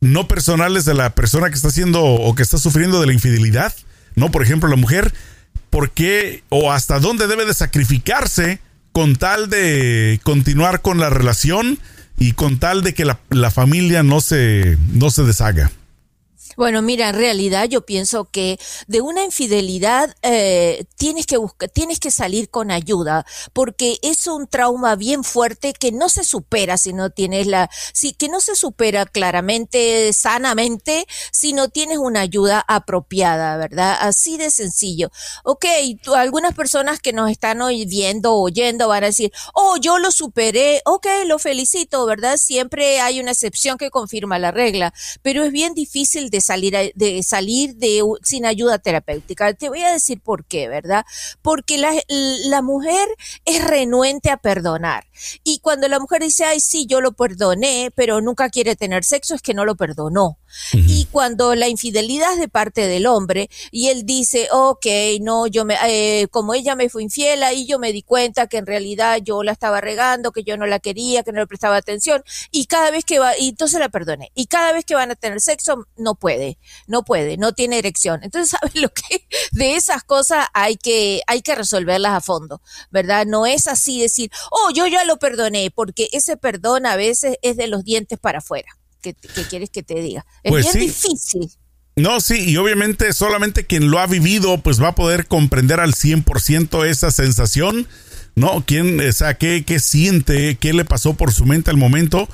no 0.00 0.28
personales 0.28 0.84
de 0.84 0.94
la 0.94 1.12
persona 1.12 1.48
que 1.48 1.56
está 1.56 1.66
haciendo 1.66 2.04
o 2.04 2.36
que 2.36 2.44
está 2.44 2.56
sufriendo 2.56 3.00
de 3.00 3.08
la 3.08 3.12
infidelidad, 3.12 3.74
¿no? 4.14 4.30
Por 4.30 4.44
ejemplo, 4.44 4.68
la 4.68 4.76
mujer, 4.76 5.12
¿por 5.70 5.90
qué 5.90 6.44
o 6.50 6.70
hasta 6.70 7.00
dónde 7.00 7.26
debe 7.26 7.44
de 7.46 7.54
sacrificarse 7.54 8.60
con 8.92 9.16
tal 9.16 9.50
de 9.50 10.20
continuar 10.22 10.80
con 10.80 11.00
la 11.00 11.10
relación 11.10 11.80
y 12.20 12.30
con 12.30 12.60
tal 12.60 12.84
de 12.84 12.94
que 12.94 13.04
la, 13.04 13.18
la 13.30 13.50
familia 13.50 14.04
no 14.04 14.20
se, 14.20 14.78
no 14.92 15.10
se 15.10 15.24
deshaga? 15.24 15.72
Bueno, 16.56 16.80
mira, 16.80 17.10
en 17.10 17.16
realidad 17.16 17.68
yo 17.68 17.84
pienso 17.84 18.24
que 18.30 18.58
de 18.86 19.02
una 19.02 19.22
infidelidad 19.24 20.14
eh, 20.22 20.86
tienes 20.96 21.26
que 21.26 21.36
buscar, 21.36 21.68
tienes 21.68 22.00
que 22.00 22.10
salir 22.10 22.48
con 22.48 22.70
ayuda, 22.70 23.26
porque 23.52 23.98
es 24.02 24.26
un 24.26 24.46
trauma 24.46 24.96
bien 24.96 25.22
fuerte 25.22 25.74
que 25.74 25.92
no 25.92 26.08
se 26.08 26.24
supera 26.24 26.78
si 26.78 26.94
no 26.94 27.10
tienes 27.10 27.46
la, 27.46 27.68
si 27.92 28.14
que 28.14 28.30
no 28.30 28.40
se 28.40 28.54
supera 28.56 29.04
claramente, 29.04 30.12
sanamente, 30.14 31.06
si 31.30 31.52
no 31.52 31.68
tienes 31.68 31.98
una 31.98 32.20
ayuda 32.20 32.64
apropiada, 32.66 33.58
¿verdad? 33.58 33.98
Así 34.00 34.38
de 34.38 34.50
sencillo. 34.50 35.10
Ok, 35.44 35.66
tú, 36.02 36.14
algunas 36.14 36.54
personas 36.54 37.00
que 37.00 37.12
nos 37.12 37.30
están 37.30 37.60
viendo, 37.86 38.34
oyendo, 38.34 38.88
van 38.88 39.04
a 39.04 39.08
decir, 39.08 39.30
oh, 39.52 39.76
yo 39.76 39.98
lo 39.98 40.10
superé, 40.10 40.80
ok, 40.86 41.06
lo 41.26 41.38
felicito, 41.38 42.06
¿verdad? 42.06 42.38
Siempre 42.38 43.00
hay 43.00 43.20
una 43.20 43.32
excepción 43.32 43.76
que 43.76 43.90
confirma 43.90 44.38
la 44.38 44.52
regla, 44.52 44.94
pero 45.22 45.44
es 45.44 45.52
bien 45.52 45.74
difícil 45.74 46.30
de 46.30 46.40
salir, 46.46 46.92
de 46.94 47.22
salir 47.22 47.76
de, 47.76 48.02
sin 48.22 48.46
ayuda 48.46 48.78
terapéutica. 48.78 49.52
Te 49.54 49.68
voy 49.68 49.82
a 49.82 49.92
decir 49.92 50.20
por 50.20 50.44
qué, 50.44 50.68
¿verdad? 50.68 51.04
Porque 51.42 51.78
la, 51.78 51.92
la 52.08 52.62
mujer 52.62 53.08
es 53.44 53.64
renuente 53.64 54.30
a 54.30 54.36
perdonar. 54.36 55.06
Y 55.44 55.58
cuando 55.60 55.88
la 55.88 55.98
mujer 55.98 56.22
dice, 56.22 56.44
ay, 56.44 56.60
sí, 56.60 56.86
yo 56.86 57.00
lo 57.00 57.12
perdoné, 57.12 57.90
pero 57.94 58.20
nunca 58.20 58.50
quiere 58.50 58.76
tener 58.76 59.04
sexo, 59.04 59.34
es 59.34 59.42
que 59.42 59.54
no 59.54 59.64
lo 59.64 59.76
perdonó. 59.76 60.38
Y 60.72 61.06
cuando 61.06 61.54
la 61.54 61.68
infidelidad 61.68 62.32
es 62.34 62.40
de 62.40 62.48
parte 62.48 62.86
del 62.86 63.06
hombre 63.06 63.50
y 63.70 63.88
él 63.88 64.04
dice, 64.04 64.48
ok, 64.52 64.86
no, 65.20 65.46
yo 65.46 65.64
me, 65.64 65.76
eh, 65.86 66.28
como 66.28 66.54
ella 66.54 66.74
me 66.74 66.88
fue 66.88 67.02
infiel, 67.02 67.42
ahí 67.42 67.66
yo 67.66 67.78
me 67.78 67.92
di 67.92 68.02
cuenta 68.02 68.46
que 68.46 68.58
en 68.58 68.66
realidad 68.66 69.18
yo 69.22 69.42
la 69.42 69.52
estaba 69.52 69.80
regando, 69.80 70.32
que 70.32 70.44
yo 70.44 70.56
no 70.56 70.66
la 70.66 70.78
quería, 70.78 71.22
que 71.22 71.32
no 71.32 71.40
le 71.40 71.46
prestaba 71.46 71.76
atención 71.76 72.22
y 72.50 72.66
cada 72.66 72.90
vez 72.90 73.04
que 73.04 73.18
va, 73.18 73.38
y 73.38 73.50
entonces 73.50 73.80
la 73.80 73.88
perdoné. 73.88 74.30
Y 74.34 74.46
cada 74.46 74.72
vez 74.72 74.84
que 74.84 74.94
van 74.94 75.10
a 75.10 75.14
tener 75.14 75.40
sexo, 75.40 75.86
no 75.96 76.14
puede, 76.14 76.58
no 76.86 77.04
puede, 77.04 77.36
no 77.36 77.52
tiene 77.52 77.78
erección. 77.78 78.20
Entonces, 78.22 78.50
¿sabes 78.60 78.74
lo 78.76 78.88
que? 78.88 79.26
De 79.52 79.76
esas 79.76 80.04
cosas 80.04 80.46
hay 80.54 80.76
que, 80.76 81.22
hay 81.26 81.42
que 81.42 81.54
resolverlas 81.54 82.12
a 82.12 82.20
fondo, 82.20 82.60
¿verdad? 82.90 83.26
No 83.26 83.46
es 83.46 83.66
así 83.68 84.00
decir, 84.00 84.30
oh, 84.50 84.70
yo 84.70 84.86
ya 84.86 85.04
lo 85.04 85.18
perdoné, 85.18 85.70
porque 85.70 86.08
ese 86.12 86.36
perdón 86.36 86.86
a 86.86 86.96
veces 86.96 87.36
es 87.42 87.56
de 87.56 87.66
los 87.66 87.84
dientes 87.84 88.18
para 88.18 88.38
afuera 88.38 88.68
que, 89.14 89.44
quieres 89.48 89.70
que 89.70 89.82
te 89.82 90.00
diga. 90.00 90.24
Es 90.42 90.50
pues 90.50 90.72
bien 90.72 90.86
difícil. 90.86 91.50
No, 91.96 92.20
sí, 92.20 92.50
y 92.50 92.56
obviamente 92.58 93.12
solamente 93.12 93.64
quien 93.64 93.90
lo 93.90 93.98
ha 93.98 94.06
vivido 94.06 94.58
pues 94.58 94.82
va 94.82 94.88
a 94.88 94.94
poder 94.94 95.26
comprender 95.26 95.80
al 95.80 95.94
100% 95.94 96.86
esa 96.86 97.10
sensación, 97.10 97.86
¿no? 98.34 98.64
¿Quién, 98.66 99.00
o 99.00 99.12
sea, 99.12 99.34
qué, 99.34 99.64
qué 99.64 99.80
siente, 99.80 100.56
qué 100.56 100.74
le 100.74 100.84
pasó 100.84 101.14
por 101.14 101.32
su 101.32 101.46
mente 101.46 101.70
al 101.70 101.78
momento? 101.78 102.28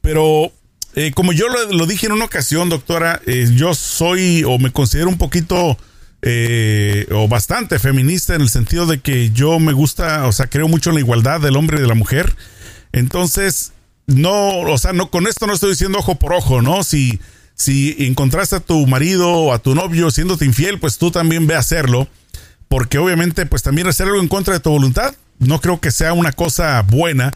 Pero 0.00 0.52
eh, 0.96 1.10
como 1.12 1.32
yo 1.32 1.46
lo, 1.48 1.86
dije 1.86 2.06
en 2.06 2.12
una 2.12 2.24
ocasión, 2.24 2.68
doctora, 2.68 3.20
eh, 3.26 3.48
yo 3.54 3.74
soy 3.74 4.44
o 4.44 4.58
me 4.58 4.72
considero 4.72 5.08
un 5.08 5.18
poquito 5.18 5.76
eh, 6.22 7.06
o 7.10 7.26
bastante 7.26 7.78
feminista 7.78 8.34
en 8.34 8.40
el 8.40 8.48
sentido 8.48 8.86
de 8.86 9.00
que 9.00 9.30
yo 9.30 9.58
me 9.58 9.72
gusta, 9.72 10.26
o 10.26 10.32
sea, 10.32 10.46
creo 10.46 10.68
mucho 10.68 10.90
en 10.90 10.94
la 10.94 11.00
igualdad 11.00 11.40
del 11.40 11.56
hombre 11.56 11.78
y 11.78 11.82
de 11.82 11.88
la 11.88 11.94
mujer. 11.94 12.34
Entonces, 12.92 13.73
no, 14.06 14.60
o 14.60 14.78
sea, 14.78 14.92
no, 14.92 15.10
con 15.10 15.26
esto 15.26 15.46
no 15.46 15.54
estoy 15.54 15.70
diciendo 15.70 15.98
ojo 15.98 16.16
por 16.16 16.34
ojo, 16.34 16.62
¿no? 16.62 16.84
Si, 16.84 17.20
si 17.54 17.96
encontraste 18.00 18.56
a 18.56 18.60
tu 18.60 18.86
marido 18.86 19.30
o 19.30 19.52
a 19.52 19.58
tu 19.58 19.74
novio 19.74 20.10
siéndote 20.10 20.44
infiel, 20.44 20.78
pues 20.78 20.98
tú 20.98 21.10
también 21.10 21.46
ve 21.46 21.54
a 21.54 21.60
hacerlo, 21.60 22.08
porque 22.68 22.98
obviamente, 22.98 23.46
pues 23.46 23.62
también 23.62 23.86
hacer 23.86 24.06
algo 24.06 24.20
en 24.20 24.28
contra 24.28 24.54
de 24.54 24.60
tu 24.60 24.70
voluntad, 24.70 25.14
no 25.38 25.60
creo 25.60 25.80
que 25.80 25.90
sea 25.90 26.12
una 26.12 26.32
cosa 26.32 26.82
buena, 26.82 27.32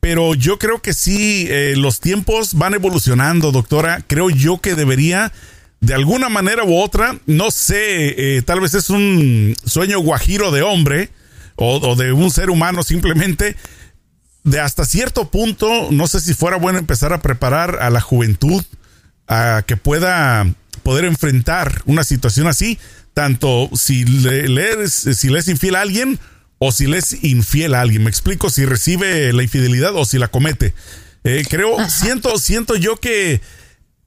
pero 0.00 0.34
yo 0.34 0.58
creo 0.58 0.82
que 0.82 0.94
sí, 0.94 1.46
eh, 1.48 1.74
los 1.76 2.00
tiempos 2.00 2.54
van 2.54 2.74
evolucionando, 2.74 3.52
doctora, 3.52 4.02
creo 4.06 4.30
yo 4.30 4.58
que 4.58 4.74
debería 4.74 5.32
de 5.80 5.94
alguna 5.94 6.28
manera 6.28 6.64
u 6.64 6.76
otra, 6.76 7.18
no 7.26 7.50
sé, 7.50 8.36
eh, 8.36 8.42
tal 8.42 8.60
vez 8.60 8.74
es 8.74 8.90
un 8.90 9.56
sueño 9.64 10.00
guajiro 10.00 10.50
de 10.50 10.62
hombre 10.62 11.10
o, 11.56 11.76
o 11.76 11.96
de 11.96 12.12
un 12.12 12.30
ser 12.30 12.50
humano 12.50 12.82
simplemente, 12.82 13.56
de 14.44 14.60
hasta 14.60 14.84
cierto 14.84 15.30
punto, 15.30 15.88
no 15.90 16.06
sé 16.08 16.20
si 16.20 16.34
fuera 16.34 16.56
bueno 16.56 16.78
empezar 16.78 17.12
a 17.12 17.22
preparar 17.22 17.78
a 17.80 17.90
la 17.90 18.00
juventud 18.00 18.64
a 19.28 19.62
que 19.66 19.76
pueda 19.76 20.46
poder 20.82 21.04
enfrentar 21.04 21.82
una 21.86 22.04
situación 22.04 22.48
así, 22.48 22.78
tanto 23.14 23.70
si 23.74 24.04
le, 24.04 24.88
si 24.88 25.28
le 25.28 25.38
es 25.38 25.48
infiel 25.48 25.76
a 25.76 25.82
alguien 25.82 26.18
o 26.58 26.72
si 26.72 26.86
le 26.86 26.98
es 26.98 27.22
infiel 27.24 27.74
a 27.74 27.80
alguien. 27.80 28.04
Me 28.04 28.10
explico 28.10 28.50
si 28.50 28.64
recibe 28.64 29.32
la 29.32 29.42
infidelidad 29.42 29.94
o 29.94 30.04
si 30.04 30.18
la 30.18 30.28
comete. 30.28 30.74
Eh, 31.24 31.44
creo, 31.48 31.88
siento, 31.88 32.36
siento 32.38 32.74
yo 32.74 32.96
que 32.96 33.40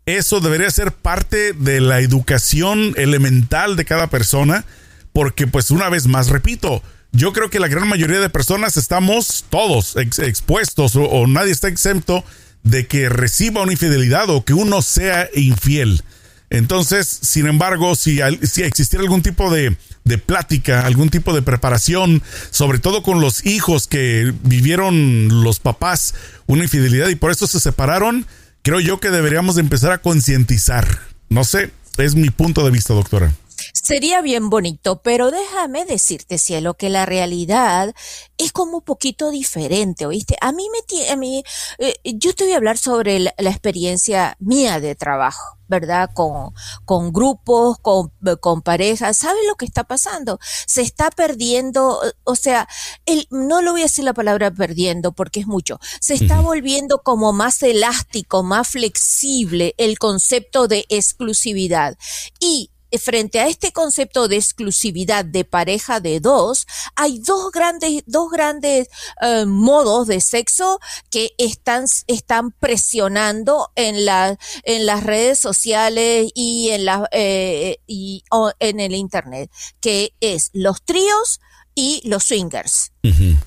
eso 0.05 0.41
debería 0.41 0.69
ser 0.69 0.91
parte 0.91 1.53
de 1.53 1.81
la 1.81 1.99
educación 1.99 2.93
elemental 2.97 3.75
de 3.75 3.85
cada 3.85 4.09
persona, 4.09 4.65
porque 5.13 5.47
pues 5.47 5.71
una 5.71 5.89
vez 5.89 6.07
más, 6.07 6.27
repito, 6.27 6.83
yo 7.15 7.33
creo 7.33 7.49
que 7.49 7.59
la 7.59 7.67
gran 7.67 7.87
mayoría 7.87 8.19
de 8.19 8.29
personas 8.29 8.77
estamos 8.77 9.45
todos 9.49 9.95
expuestos 9.95 10.95
o, 10.95 11.27
nadie 11.27 11.51
está 11.51 11.67
exento 11.67 12.23
de 12.63 12.87
que 12.87 13.09
reciba 13.09 13.61
una 13.61 13.71
infidelidad 13.71 14.29
o 14.29 14.43
que 14.43 14.53
uno 14.53 14.81
sea 14.81 15.29
infiel. 15.33 16.03
Entonces, 16.49 17.07
sin 17.07 17.47
embargo, 17.47 17.95
si, 17.95 18.19
si 18.43 18.63
existiera 18.63 19.03
algún 19.03 19.21
tipo 19.21 19.51
de, 19.51 19.77
de, 20.03 20.17
plática, 20.17 20.85
algún 20.85 21.09
tipo 21.09 21.33
de 21.33 21.41
preparación, 21.41 22.21
sobre 22.51 22.79
todo 22.79 23.01
con 23.01 23.21
los 23.21 23.45
hijos 23.45 23.87
que 23.87 24.33
vivieron 24.43 25.43
los 25.43 25.59
papás 25.59 26.13
una 26.47 26.63
infidelidad 26.63 27.09
y 27.09 27.15
por 27.15 27.31
eso 27.31 27.47
se 27.47 27.59
separaron, 27.59 28.25
creo 28.61 28.79
yo 28.79 28.99
que 28.99 29.09
deberíamos 29.09 29.57
empezar 29.57 29.91
a 29.91 29.99
concientizar. 29.99 30.99
No 31.29 31.43
sé, 31.43 31.71
es 31.97 32.15
mi 32.15 32.29
punto 32.29 32.63
de 32.63 32.71
vista, 32.71 32.93
doctora. 32.93 33.33
Sería 33.73 34.21
bien 34.21 34.49
bonito, 34.49 35.01
pero 35.01 35.31
déjame 35.31 35.85
decirte, 35.85 36.37
cielo, 36.37 36.75
que 36.75 36.89
la 36.89 37.05
realidad 37.05 37.93
es 38.37 38.51
como 38.51 38.77
un 38.77 38.83
poquito 38.83 39.31
diferente, 39.31 40.05
¿oíste? 40.05 40.35
A 40.41 40.51
mí 40.51 40.67
me 40.71 40.81
tiene, 40.81 41.09
a 41.11 41.15
mí, 41.15 41.43
eh, 41.77 41.95
yo 42.03 42.33
te 42.33 42.45
voy 42.45 42.53
a 42.53 42.57
hablar 42.57 42.77
sobre 42.77 43.19
la, 43.19 43.33
experiencia 43.37 44.35
mía 44.39 44.79
de 44.79 44.95
trabajo. 44.95 45.57
¿verdad? 45.67 46.11
Con, 46.13 46.53
con 46.85 47.11
grupos, 47.11 47.79
con, 47.79 48.11
con 48.39 48.61
parejas. 48.61 49.17
¿Sabes 49.17 49.41
lo 49.47 49.55
que 49.55 49.65
está 49.65 49.83
pasando? 49.83 50.39
Se 50.67 50.83
está 50.83 51.09
perdiendo, 51.09 51.99
o 52.23 52.35
sea, 52.35 52.67
el, 53.07 53.27
no 53.31 53.63
lo 53.63 53.71
voy 53.71 53.81
a 53.81 53.85
decir 53.85 54.05
la 54.05 54.13
palabra 54.13 54.51
perdiendo 54.51 55.11
porque 55.13 55.39
es 55.39 55.47
mucho. 55.47 55.79
Se 55.99 56.13
está 56.13 56.39
volviendo 56.41 56.99
como 56.99 57.33
más 57.33 57.63
elástico, 57.63 58.43
más 58.43 58.67
flexible 58.67 59.73
el 59.77 59.97
concepto 59.97 60.67
de 60.67 60.85
exclusividad. 60.89 61.97
Y 62.39 62.69
frente 62.97 63.39
a 63.39 63.47
este 63.47 63.71
concepto 63.71 64.27
de 64.27 64.37
exclusividad 64.37 65.25
de 65.25 65.45
pareja 65.45 65.99
de 65.99 66.19
dos, 66.19 66.67
hay 66.95 67.19
dos 67.19 67.51
grandes, 67.51 68.03
dos 68.05 68.31
grandes 68.31 68.87
eh, 69.21 69.45
modos 69.45 70.07
de 70.07 70.21
sexo 70.21 70.79
que 71.09 71.31
están, 71.37 71.85
están 72.07 72.51
presionando 72.51 73.71
en, 73.75 74.05
la, 74.05 74.37
en 74.63 74.85
las 74.85 75.03
redes 75.03 75.39
sociales 75.39 76.31
y 76.33 76.69
en, 76.69 76.85
la, 76.85 77.07
eh, 77.11 77.77
y, 77.87 78.23
en 78.59 78.79
el 78.79 78.95
Internet, 78.95 79.51
que 79.81 80.13
es 80.19 80.49
los 80.53 80.81
tríos, 80.83 81.39
y 81.75 82.01
los 82.05 82.23
swingers. 82.23 82.91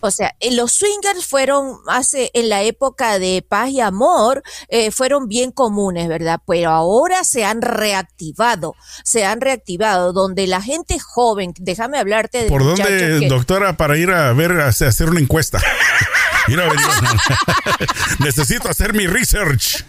O 0.00 0.12
sea, 0.12 0.36
eh, 0.38 0.54
los 0.54 0.72
swingers 0.72 1.26
fueron 1.26 1.78
hace 1.88 2.30
en 2.34 2.48
la 2.48 2.62
época 2.62 3.18
de 3.18 3.44
paz 3.46 3.70
y 3.70 3.80
amor 3.80 4.44
eh, 4.68 4.92
fueron 4.92 5.26
bien 5.26 5.50
comunes, 5.50 6.06
¿verdad? 6.06 6.40
Pero 6.46 6.70
ahora 6.70 7.24
se 7.24 7.44
han 7.44 7.60
reactivado, 7.60 8.76
se 9.02 9.24
han 9.24 9.40
reactivado 9.40 10.12
donde 10.12 10.46
la 10.46 10.62
gente 10.62 11.00
joven, 11.00 11.54
déjame 11.58 11.98
hablarte 11.98 12.44
de 12.44 12.48
¿Por 12.48 12.62
dónde, 12.62 13.26
doctora, 13.26 13.76
para 13.76 13.96
ir 13.96 14.10
a 14.10 14.32
ver 14.32 14.52
a 14.52 14.68
hacer 14.68 15.10
una 15.10 15.18
encuesta? 15.18 15.60
Necesito 18.20 18.68
hacer 18.68 18.92
mi 18.94 19.06
research. 19.06 19.84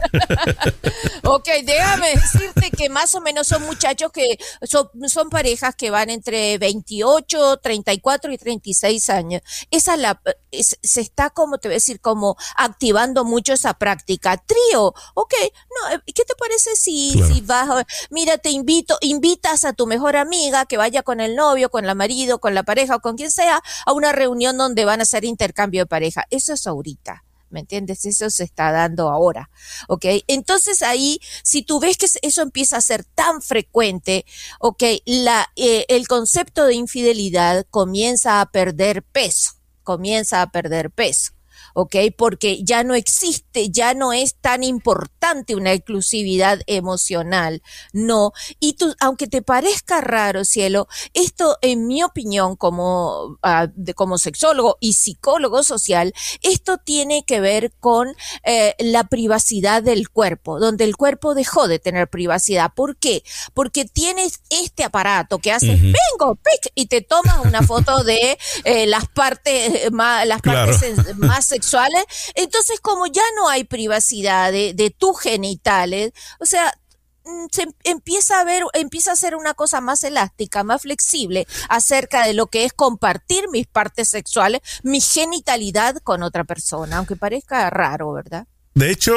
ok, 1.23 1.47
déjame 1.63 2.15
decirte 2.15 2.71
que 2.71 2.89
más 2.89 3.15
o 3.15 3.21
menos 3.21 3.47
son 3.47 3.63
muchachos 3.63 4.11
que 4.11 4.37
son, 4.63 4.89
son 5.07 5.29
parejas 5.29 5.75
que 5.75 5.89
van 5.89 6.09
entre 6.09 6.57
28, 6.57 7.57
34 7.57 8.31
y 8.31 8.37
36 8.37 9.09
años. 9.09 9.41
Esa 9.71 9.97
la, 9.97 10.21
se 10.51 11.01
está 11.01 11.29
como 11.29 11.57
te 11.57 11.67
voy 11.67 11.73
a 11.73 11.77
decir, 11.77 11.99
como 12.01 12.37
activando 12.55 13.25
mucho 13.25 13.53
esa 13.53 13.73
práctica. 13.73 14.37
Trío, 14.37 14.93
ok, 15.13 15.33
no, 15.69 15.95
eh, 15.95 16.01
¿qué 16.13 16.23
te 16.23 16.35
parece 16.35 16.75
si, 16.75 17.21
si 17.31 17.41
vas, 17.41 17.85
mira, 18.09 18.37
te 18.37 18.49
invito, 18.49 18.97
invitas 19.01 19.65
a 19.65 19.73
tu 19.73 19.87
mejor 19.87 20.15
amiga 20.15 20.65
que 20.65 20.77
vaya 20.77 21.03
con 21.03 21.19
el 21.21 21.35
novio, 21.35 21.69
con 21.69 21.85
la 21.85 21.95
marido, 21.95 22.39
con 22.39 22.53
la 22.53 22.63
pareja 22.63 22.95
o 22.95 22.99
con 22.99 23.15
quien 23.15 23.31
sea 23.31 23.61
a 23.85 23.93
una 23.93 24.11
reunión 24.11 24.57
donde 24.57 24.85
van 24.85 24.99
a 24.99 25.03
hacer 25.03 25.25
intercambio 25.25 25.83
de 25.83 25.87
pareja. 25.87 26.25
Eso 26.29 26.48
es 26.53 26.67
ahorita. 26.67 27.23
¿me 27.49 27.61
entiendes? 27.61 28.05
Eso 28.05 28.29
se 28.29 28.43
está 28.43 28.71
dando 28.71 29.09
ahora, 29.09 29.49
¿ok? 29.87 30.05
Entonces 30.27 30.81
ahí, 30.81 31.19
si 31.43 31.63
tú 31.63 31.79
ves 31.79 31.97
que 31.97 32.07
eso 32.21 32.41
empieza 32.41 32.77
a 32.77 32.81
ser 32.81 33.03
tan 33.03 33.41
frecuente, 33.41 34.25
¿ok? 34.59 34.83
La, 35.05 35.47
eh, 35.55 35.85
el 35.89 36.07
concepto 36.07 36.65
de 36.65 36.75
infidelidad 36.75 37.65
comienza 37.69 38.41
a 38.41 38.51
perder 38.51 39.03
peso, 39.03 39.53
comienza 39.83 40.41
a 40.41 40.51
perder 40.51 40.91
peso. 40.91 41.31
¿Ok? 41.73 41.95
Porque 42.17 42.63
ya 42.63 42.83
no 42.83 42.95
existe, 42.95 43.69
ya 43.69 43.93
no 43.93 44.13
es 44.13 44.35
tan 44.35 44.63
importante 44.63 45.55
una 45.55 45.73
exclusividad 45.73 46.59
emocional, 46.67 47.61
no. 47.93 48.33
Y 48.59 48.73
tú, 48.73 48.95
aunque 48.99 49.27
te 49.27 49.41
parezca 49.41 50.01
raro, 50.01 50.45
cielo, 50.45 50.87
esto, 51.13 51.57
en 51.61 51.87
mi 51.87 52.03
opinión, 52.03 52.55
como, 52.55 53.37
ah, 53.43 53.67
como 53.95 54.17
sexólogo 54.17 54.77
y 54.79 54.93
psicólogo 54.93 55.63
social, 55.63 56.13
esto 56.41 56.77
tiene 56.77 57.23
que 57.25 57.39
ver 57.39 57.73
con 57.79 58.15
eh, 58.43 58.75
la 58.79 59.05
privacidad 59.05 59.83
del 59.83 60.09
cuerpo, 60.09 60.59
donde 60.59 60.83
el 60.83 60.95
cuerpo 60.95 61.35
dejó 61.35 61.67
de 61.67 61.79
tener 61.79 62.09
privacidad. 62.09 62.71
¿Por 62.75 62.97
qué? 62.97 63.23
Porque 63.53 63.85
tienes 63.85 64.41
este 64.49 64.83
aparato 64.83 65.39
que 65.39 65.51
hace, 65.51 65.75
vengo, 65.75 66.35
pic, 66.35 66.71
y 66.75 66.87
te 66.87 67.01
toma 67.01 67.41
una 67.41 67.61
foto 67.61 68.03
de 68.03 68.37
eh, 68.63 68.87
las 68.87 69.07
partes, 69.07 69.85
eh, 69.85 69.89
más, 69.91 70.25
las 70.27 70.41
partes 70.43 71.17
más 71.17 71.45
sexuales. 71.45 71.68
Entonces, 72.35 72.79
como 72.79 73.07
ya 73.07 73.23
no 73.35 73.49
hay 73.49 73.63
privacidad 73.63 74.51
de, 74.51 74.73
de 74.73 74.89
tus 74.89 75.19
genitales, 75.19 76.11
o 76.39 76.45
sea, 76.45 76.73
mm, 77.25 77.45
se 77.51 77.63
em, 77.63 77.71
empieza 77.83 78.39
a 78.39 78.43
ver, 78.43 78.63
empieza 78.73 79.11
a 79.11 79.15
ser 79.15 79.35
una 79.35 79.53
cosa 79.53 79.81
más 79.81 80.03
elástica, 80.03 80.63
más 80.63 80.81
flexible 80.81 81.47
acerca 81.69 82.25
de 82.25 82.33
lo 82.33 82.47
que 82.47 82.65
es 82.65 82.73
compartir 82.73 83.49
mis 83.49 83.67
partes 83.67 84.09
sexuales, 84.09 84.61
mi 84.83 85.01
genitalidad 85.01 85.97
con 86.03 86.23
otra 86.23 86.43
persona, 86.43 86.97
aunque 86.97 87.15
parezca 87.15 87.69
raro, 87.69 88.13
¿verdad? 88.13 88.47
De 88.75 88.91
hecho, 88.91 89.13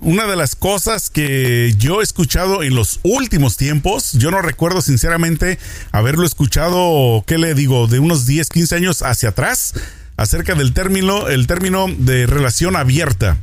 una 0.00 0.26
de 0.26 0.34
las 0.34 0.56
cosas 0.56 1.08
que 1.08 1.72
yo 1.78 2.00
he 2.00 2.02
escuchado 2.02 2.64
en 2.64 2.74
los 2.74 2.98
últimos 3.04 3.56
tiempos, 3.56 4.14
yo 4.14 4.32
no 4.32 4.42
recuerdo 4.42 4.82
sinceramente 4.82 5.58
haberlo 5.92 6.26
escuchado, 6.26 7.22
¿qué 7.24 7.38
le 7.38 7.54
digo?, 7.54 7.86
de 7.86 8.00
unos 8.00 8.26
10, 8.26 8.48
15 8.48 8.74
años 8.74 9.02
hacia 9.02 9.28
atrás, 9.28 9.74
acerca 10.18 10.54
del 10.54 10.74
término, 10.74 11.28
el 11.28 11.46
término 11.46 11.86
de 11.96 12.26
relación 12.26 12.76
abierta. 12.76 13.38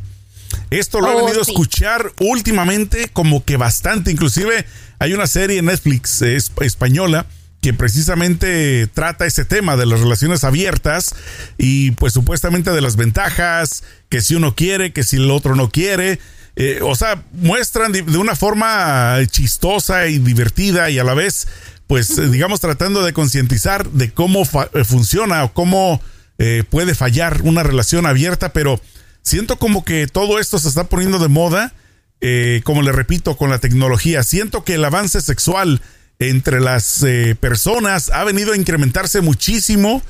Esto 0.69 0.99
lo 0.99 1.09
he 1.09 1.15
oh, 1.15 1.25
venido 1.25 1.39
a 1.39 1.43
escuchar 1.43 2.11
últimamente 2.19 3.09
como 3.11 3.43
que 3.43 3.57
bastante. 3.57 4.11
Inclusive 4.11 4.65
hay 4.99 5.13
una 5.13 5.25
serie 5.25 5.59
en 5.59 5.65
Netflix 5.65 6.21
española 6.21 7.25
que 7.61 7.73
precisamente 7.73 8.87
trata 8.93 9.25
ese 9.25 9.45
tema 9.45 9.77
de 9.77 9.85
las 9.85 10.01
relaciones 10.01 10.43
abiertas 10.43 11.15
y 11.57 11.91
pues 11.91 12.13
supuestamente 12.13 12.71
de 12.71 12.81
las 12.81 12.97
ventajas, 12.97 13.83
que 14.09 14.21
si 14.21 14.35
uno 14.35 14.53
quiere, 14.53 14.91
que 14.91 15.03
si 15.03 15.15
el 15.15 15.31
otro 15.31 15.55
no 15.55 15.71
quiere. 15.71 16.19
Eh, 16.57 16.79
o 16.83 16.95
sea, 16.95 17.23
muestran 17.31 17.93
de, 17.93 18.01
una 18.17 18.35
forma 18.35 19.17
chistosa 19.31 20.07
y 20.07 20.19
divertida 20.19 20.89
y 20.89 20.99
a 20.99 21.03
la 21.05 21.13
vez, 21.13 21.47
pues 21.87 22.31
digamos, 22.31 22.59
tratando 22.59 23.01
de 23.01 23.13
concientizar 23.13 23.89
de 23.89 24.11
cómo 24.11 24.43
eh, 24.73 24.83
funciona 24.83 25.45
o 25.45 25.53
cómo 25.53 26.01
eh, 26.37 26.63
puede 26.69 26.95
fallar 26.95 27.41
una 27.43 27.63
relación 27.63 28.05
abierta, 28.05 28.51
pero 28.53 28.81
siento 29.21 29.57
como 29.57 29.85
que 29.85 30.07
todo 30.07 30.39
esto 30.39 30.59
se 30.59 30.67
está 30.67 30.85
poniendo 30.85 31.19
de 31.19 31.29
moda, 31.29 31.73
eh, 32.21 32.61
como 32.63 32.81
le 32.81 32.91
repito, 32.91 33.37
con 33.37 33.49
la 33.49 33.59
tecnología. 33.59 34.23
Siento 34.23 34.63
que 34.63 34.75
el 34.75 34.85
avance 34.85 35.21
sexual 35.21 35.81
entre 36.19 36.59
las 36.59 37.03
eh, 37.03 37.35
personas 37.39 38.09
ha 38.09 38.23
venido 38.23 38.53
a 38.53 38.57
incrementarse 38.57 39.21
muchísimo 39.21 40.01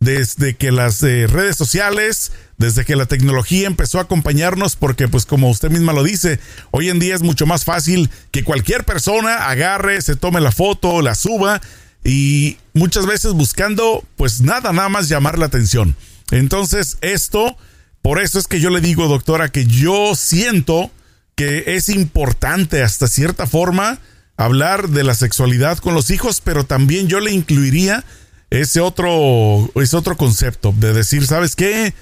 desde 0.00 0.56
que 0.56 0.72
las 0.72 1.02
redes 1.02 1.56
sociales, 1.56 2.32
desde 2.56 2.86
que 2.86 2.96
la 2.96 3.04
tecnología 3.04 3.66
empezó 3.66 3.98
a 3.98 4.02
acompañarnos, 4.02 4.74
porque 4.74 5.08
pues 5.08 5.26
como 5.26 5.50
usted 5.50 5.70
misma 5.70 5.92
lo 5.92 6.02
dice, 6.02 6.40
hoy 6.70 6.88
en 6.88 6.98
día 6.98 7.14
es 7.14 7.20
mucho 7.20 7.44
más 7.44 7.66
fácil 7.66 8.08
que 8.30 8.42
cualquier 8.42 8.84
persona 8.84 9.50
agarre, 9.50 10.00
se 10.00 10.16
tome 10.16 10.40
la 10.40 10.52
foto, 10.52 11.02
la 11.02 11.14
suba 11.14 11.60
y 12.04 12.58
muchas 12.72 13.06
veces 13.06 13.32
buscando 13.32 14.04
pues 14.16 14.40
nada, 14.40 14.72
nada 14.72 14.88
más 14.88 15.08
llamar 15.08 15.38
la 15.38 15.46
atención. 15.46 15.96
Entonces 16.30 16.98
esto, 17.00 17.56
por 18.02 18.20
eso 18.20 18.38
es 18.38 18.46
que 18.46 18.60
yo 18.60 18.70
le 18.70 18.80
digo 18.80 19.08
doctora 19.08 19.50
que 19.50 19.66
yo 19.66 20.14
siento 20.14 20.90
que 21.34 21.76
es 21.76 21.88
importante 21.88 22.82
hasta 22.82 23.08
cierta 23.08 23.46
forma 23.46 23.98
hablar 24.36 24.88
de 24.88 25.04
la 25.04 25.14
sexualidad 25.14 25.78
con 25.78 25.94
los 25.94 26.10
hijos, 26.10 26.40
pero 26.42 26.64
también 26.64 27.08
yo 27.08 27.20
le 27.20 27.32
incluiría 27.32 28.04
ese 28.50 28.80
otro, 28.80 29.70
ese 29.74 29.96
otro 29.96 30.16
concepto 30.16 30.74
de 30.76 30.92
decir, 30.92 31.26
¿sabes 31.26 31.56
qué? 31.56 31.94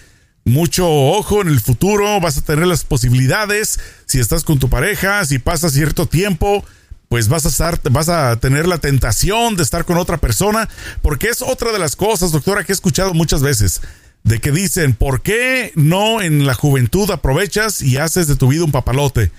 Mucho 0.45 0.89
ojo 0.89 1.43
en 1.43 1.49
el 1.49 1.61
futuro, 1.61 2.21
vas 2.21 2.39
a 2.39 2.43
tener 2.43 2.67
las 2.67 2.85
posibilidades, 2.85 3.79
si 4.07 4.19
estás 4.19 4.45
con 4.45 4.59
tu 4.59 4.71
pareja, 4.71 5.25
si 5.27 5.39
pasa 5.39 5.69
cierto 5.69 6.07
tiempo, 6.07 6.65
pues 7.09 7.29
vas 7.29 7.47
a 7.47 7.49
estar, 7.49 7.81
vas 7.91 8.09
a 8.09 8.37
tener 8.37 8.67
la 8.67 8.79
tentación 8.79 9.57
de 9.57 9.63
estar 9.63 9.85
con 9.85 9.97
otra 9.97 10.19
persona, 10.19 10.69
porque 11.03 11.29
es 11.29 11.43
otra 11.43 11.73
de 11.73 11.79
las 11.79 11.97
cosas, 11.97 12.33
doctora, 12.33 12.65
que 12.65 12.73
he 12.73 12.75
escuchado 12.75 13.15
muchas 13.15 13.43
veces, 13.43 13.81
de 14.25 14.41
que 14.41 14.53
dicen, 14.53 14.95
¿por 14.95 15.23
qué 15.23 15.73
no 15.75 16.21
en 16.21 16.47
la 16.47 16.55
juventud 16.55 17.11
aprovechas 17.11 17.81
y 17.81 17.97
haces 17.97 18.27
de 18.27 18.37
tu 18.37 18.49
vida 18.49 18.65
un 18.65 18.73
papalote? 18.73 19.31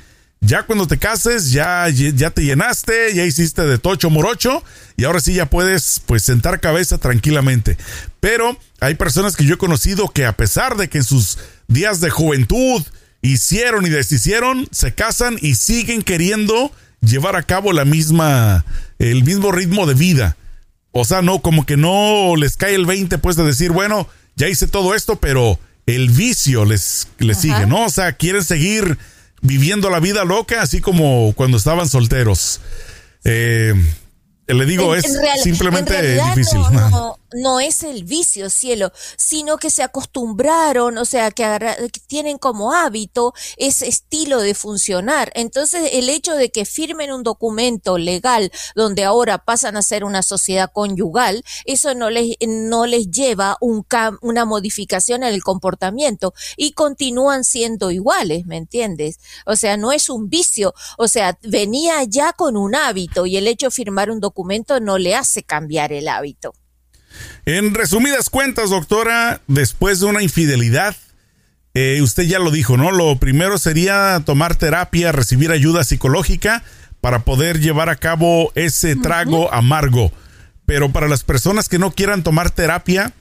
Ya 0.41 0.63
cuando 0.63 0.87
te 0.87 0.97
cases, 0.97 1.51
ya, 1.51 1.89
ya 1.89 2.31
te 2.31 2.43
llenaste, 2.43 3.13
ya 3.13 3.25
hiciste 3.25 3.65
de 3.65 3.77
tocho 3.77 4.09
morocho 4.09 4.63
y 4.95 5.03
ahora 5.03 5.19
sí 5.19 5.33
ya 5.33 5.49
puedes 5.49 6.01
pues 6.05 6.23
sentar 6.23 6.61
cabeza 6.61 6.97
tranquilamente. 6.97 7.77
Pero 8.21 8.57
hay 8.79 8.95
personas 8.95 9.35
que 9.35 9.43
yo 9.43 9.55
he 9.55 9.57
conocido 9.57 10.07
que 10.07 10.25
a 10.25 10.37
pesar 10.37 10.77
de 10.77 10.87
que 10.87 10.99
en 10.99 11.03
sus 11.03 11.39
días 11.67 11.99
de 11.99 12.09
juventud 12.09 12.81
hicieron 13.21 13.85
y 13.85 13.89
deshicieron, 13.89 14.69
se 14.71 14.95
casan 14.95 15.37
y 15.41 15.55
siguen 15.55 16.03
queriendo 16.03 16.71
llevar 17.01 17.35
a 17.35 17.43
cabo 17.43 17.73
la 17.73 17.85
misma, 17.85 18.65
el 18.97 19.23
mismo 19.23 19.51
ritmo 19.51 19.85
de 19.85 19.93
vida. 19.93 20.37
O 20.91 21.05
sea, 21.05 21.21
no, 21.21 21.41
como 21.41 21.65
que 21.65 21.77
no 21.77 22.35
les 22.35 22.57
cae 22.57 22.75
el 22.75 22.85
20 22.85 23.17
pues 23.19 23.35
de 23.35 23.43
decir, 23.43 23.71
bueno, 23.71 24.07
ya 24.35 24.47
hice 24.47 24.67
todo 24.67 24.95
esto, 24.95 25.17
pero 25.17 25.59
el 25.85 26.09
vicio 26.09 26.65
les, 26.65 27.07
les 27.19 27.37
sigue, 27.37 27.65
¿no? 27.65 27.85
O 27.85 27.89
sea, 27.89 28.13
quieren 28.13 28.43
seguir 28.43 28.97
viviendo 29.41 29.89
la 29.89 29.99
vida 29.99 30.23
loca, 30.25 30.61
así 30.61 30.81
como 30.81 31.33
cuando 31.33 31.57
estaban 31.57 31.87
solteros. 31.87 32.61
Eh, 33.23 33.73
le 34.47 34.65
digo, 34.65 34.95
es 34.95 35.05
simplemente 35.43 36.13
difícil 36.13 36.59
no 36.71 37.17
es 37.59 37.83
el 37.83 38.03
vicio, 38.03 38.49
cielo, 38.49 38.91
sino 39.17 39.57
que 39.57 39.69
se 39.69 39.83
acostumbraron, 39.83 40.97
o 40.97 41.05
sea, 41.05 41.31
que, 41.31 41.91
tienen 42.07 42.37
como 42.37 42.73
hábito 42.73 43.33
ese 43.57 43.87
estilo 43.87 44.39
de 44.39 44.53
funcionar. 44.53 45.31
Entonces, 45.35 45.91
el 45.93 46.09
hecho 46.09 46.35
de 46.35 46.51
que 46.51 46.65
firmen 46.65 47.11
un 47.11 47.23
documento 47.23 47.97
legal 47.97 48.51
donde 48.75 49.03
ahora 49.03 49.39
pasan 49.39 49.77
a 49.77 49.81
ser 49.81 50.03
una 50.03 50.23
sociedad 50.23 50.71
conyugal, 50.71 51.43
eso 51.65 51.93
no 51.95 52.09
les, 52.09 52.35
no 52.47 52.85
les 52.85 53.09
lleva 53.11 53.57
un 53.59 53.85
una 54.21 54.45
modificación 54.45 55.23
en 55.23 55.33
el 55.33 55.43
comportamiento 55.43 56.33
y 56.57 56.73
continúan 56.73 57.43
siendo 57.43 57.91
iguales, 57.91 58.45
¿me 58.45 58.57
entiendes? 58.57 59.19
O 59.45 59.55
sea, 59.55 59.77
no 59.77 59.91
es 59.91 60.09
un 60.09 60.29
vicio, 60.29 60.73
o 60.97 61.07
sea, 61.07 61.37
venía 61.41 62.03
ya 62.03 62.33
con 62.33 62.57
un 62.57 62.75
hábito 62.75 63.25
y 63.25 63.37
el 63.37 63.47
hecho 63.47 63.67
de 63.67 63.71
firmar 63.71 64.11
un 64.11 64.19
documento 64.19 64.79
no 64.79 64.97
le 64.97 65.15
hace 65.15 65.43
cambiar 65.43 65.93
el 65.93 66.07
hábito. 66.07 66.53
En 67.45 67.73
resumidas 67.73 68.29
cuentas, 68.29 68.69
doctora, 68.69 69.41
después 69.47 69.99
de 69.99 70.07
una 70.07 70.21
infidelidad, 70.21 70.95
eh, 71.73 71.99
usted 72.01 72.23
ya 72.23 72.39
lo 72.39 72.51
dijo, 72.51 72.77
¿no? 72.77 72.91
Lo 72.91 73.17
primero 73.17 73.57
sería 73.57 74.21
tomar 74.25 74.55
terapia, 74.55 75.11
recibir 75.11 75.51
ayuda 75.51 75.83
psicológica 75.83 76.63
para 77.01 77.19
poder 77.19 77.59
llevar 77.59 77.89
a 77.89 77.95
cabo 77.95 78.51
ese 78.55 78.95
trago 78.95 79.53
amargo. 79.53 80.11
Pero 80.65 80.91
para 80.91 81.07
las 81.07 81.23
personas 81.23 81.69
que 81.69 81.79
no 81.79 81.91
quieran 81.91 82.23
tomar 82.23 82.51
terapia, 82.51 83.13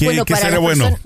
bueno, 0.00 0.24
para 0.24 0.58
bueno? 0.58 0.98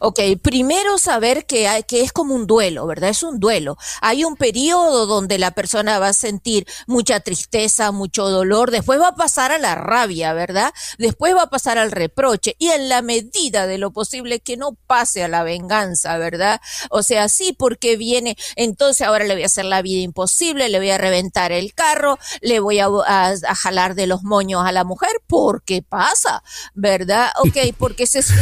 Ok, 0.00 0.20
primero 0.42 0.98
saber 0.98 1.46
que, 1.46 1.68
hay, 1.68 1.82
que 1.84 2.02
es 2.02 2.12
como 2.12 2.34
un 2.34 2.46
duelo, 2.46 2.86
¿verdad? 2.86 3.10
Es 3.10 3.22
un 3.22 3.38
duelo. 3.38 3.76
Hay 4.00 4.24
un 4.24 4.36
periodo 4.36 5.06
donde 5.06 5.38
la 5.38 5.52
persona 5.52 5.98
va 5.98 6.08
a 6.08 6.12
sentir 6.12 6.66
mucha 6.86 7.20
tristeza, 7.20 7.92
mucho 7.92 8.28
dolor, 8.28 8.70
después 8.70 9.00
va 9.00 9.08
a 9.08 9.14
pasar 9.14 9.52
a 9.52 9.58
la 9.58 9.74
rabia, 9.74 10.32
¿verdad? 10.32 10.72
Después 10.98 11.34
va 11.34 11.42
a 11.42 11.50
pasar 11.50 11.78
al 11.78 11.92
reproche 11.92 12.56
y 12.58 12.68
en 12.68 12.88
la 12.88 13.02
medida 13.02 13.66
de 13.66 13.78
lo 13.78 13.92
posible 13.92 14.40
que 14.40 14.56
no 14.56 14.76
pase 14.86 15.22
a 15.22 15.28
la 15.28 15.42
venganza, 15.42 16.18
¿verdad? 16.18 16.60
O 16.90 17.02
sea, 17.02 17.28
sí, 17.28 17.52
porque 17.52 17.96
viene, 17.96 18.36
entonces 18.56 19.06
ahora 19.06 19.24
le 19.24 19.34
voy 19.34 19.42
a 19.42 19.46
hacer 19.46 19.64
la 19.64 19.82
vida 19.82 20.02
imposible, 20.02 20.68
le 20.68 20.78
voy 20.78 20.90
a 20.90 20.98
reventar 20.98 21.52
el 21.52 21.74
carro, 21.74 22.18
le 22.40 22.60
voy 22.60 22.80
a, 22.80 22.86
a 22.86 23.54
jalar 23.54 23.94
de 23.94 24.06
los 24.06 24.22
moños 24.22 24.64
a 24.64 24.72
la 24.72 24.84
mujer, 24.84 25.10
porque 25.26 25.82
pasa, 25.82 26.42
¿verdad? 26.74 27.30
Ok, 27.40 27.74
porque 27.78 28.06
se 28.06 28.15
sí, 28.22 28.34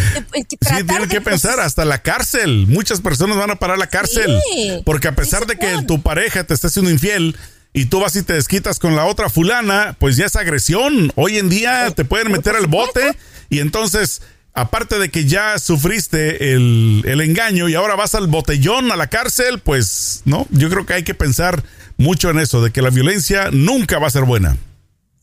tienen 0.87 1.09
que 1.09 1.21
pensar, 1.21 1.61
hasta 1.61 1.85
la 1.85 2.03
cárcel. 2.03 2.67
Muchas 2.69 3.01
personas 3.01 3.37
van 3.37 3.51
a 3.51 3.57
parar 3.57 3.79
la 3.79 3.89
cárcel. 3.89 4.39
porque 4.85 5.09
a 5.09 5.15
pesar 5.15 5.47
de 5.47 5.57
que 5.57 5.83
tu 5.87 6.03
pareja 6.03 6.45
te 6.45 6.55
está 6.55 6.69
haciendo 6.69 6.91
infiel 6.91 7.37
y 7.73 7.87
tú 7.87 8.01
vas 8.01 8.15
y 8.17 8.23
te 8.23 8.35
desquitas 8.35 8.79
con 8.79 8.97
la 8.97 9.05
otra 9.07 9.29
fulana, 9.29 9.97
pues 9.99 10.17
ya 10.17 10.27
es 10.27 10.37
agresión. 10.37 11.13
Hoy 11.17 11.39
en 11.39 11.49
día 11.49 11.91
te 11.91 12.05
pueden 12.05 12.31
meter 12.31 12.57
al 12.57 12.67
bote 12.67 13.17
y 13.51 13.61
entonces 13.61 14.23
aparte 14.55 14.99
de 14.99 15.09
que 15.09 15.25
ya 15.25 15.59
sufriste 15.59 16.55
el, 16.55 17.03
el, 17.07 17.21
engaño 17.21 17.69
y 17.69 17.75
ahora 17.75 17.97
vas 17.97 18.15
al 18.15 18.29
botellón, 18.29 18.93
a 18.93 18.97
la 18.97 19.09
cárcel, 19.09 19.59
pues, 19.59 20.23
¿no? 20.25 20.47
Yo 20.51 20.71
creo 20.71 20.87
que 20.87 20.95
hay 20.95 21.03
que 21.03 21.15
pensar 21.15 21.65
mucho 21.97 22.31
en 22.31 22.39
eso, 22.39 22.63
de 22.63 22.71
que 22.71 22.81
la 22.81 22.91
violencia 22.91 23.51
nunca 23.51 23.99
va 23.99 24.07
a 24.07 24.11
ser 24.11 24.23
buena. 24.23 24.57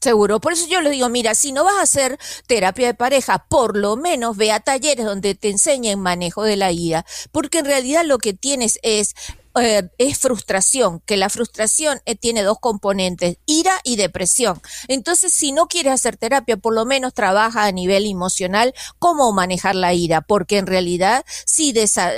Seguro, 0.01 0.39
por 0.39 0.53
eso 0.53 0.65
yo 0.67 0.81
le 0.81 0.89
digo, 0.89 1.09
mira, 1.09 1.35
si 1.35 1.51
no 1.51 1.63
vas 1.63 1.75
a 1.75 1.83
hacer 1.83 2.17
terapia 2.47 2.87
de 2.87 2.95
pareja, 2.95 3.45
por 3.47 3.77
lo 3.77 3.97
menos 3.97 4.35
ve 4.35 4.51
a 4.51 4.59
talleres 4.59 5.05
donde 5.05 5.35
te 5.35 5.49
enseñen 5.49 5.99
manejo 5.99 6.41
de 6.41 6.55
la 6.55 6.71
ira, 6.71 7.05
porque 7.31 7.59
en 7.59 7.65
realidad 7.65 8.03
lo 8.03 8.17
que 8.17 8.33
tienes 8.33 8.79
es 8.81 9.13
eh, 9.59 9.89
es 9.97 10.17
frustración, 10.17 11.01
que 11.05 11.17
la 11.17 11.29
frustración 11.29 11.99
eh, 12.05 12.15
tiene 12.15 12.43
dos 12.43 12.59
componentes, 12.59 13.37
ira 13.45 13.73
y 13.83 13.95
depresión. 13.95 14.61
Entonces, 14.87 15.33
si 15.33 15.51
no 15.51 15.67
quieres 15.67 15.93
hacer 15.93 16.17
terapia, 16.17 16.57
por 16.57 16.73
lo 16.73 16.85
menos 16.85 17.13
trabaja 17.13 17.65
a 17.65 17.71
nivel 17.71 18.05
emocional 18.05 18.73
cómo 18.99 19.31
manejar 19.33 19.75
la 19.75 19.93
ira, 19.93 20.21
porque 20.21 20.57
en 20.57 20.67
realidad 20.67 21.25
sí 21.45 21.73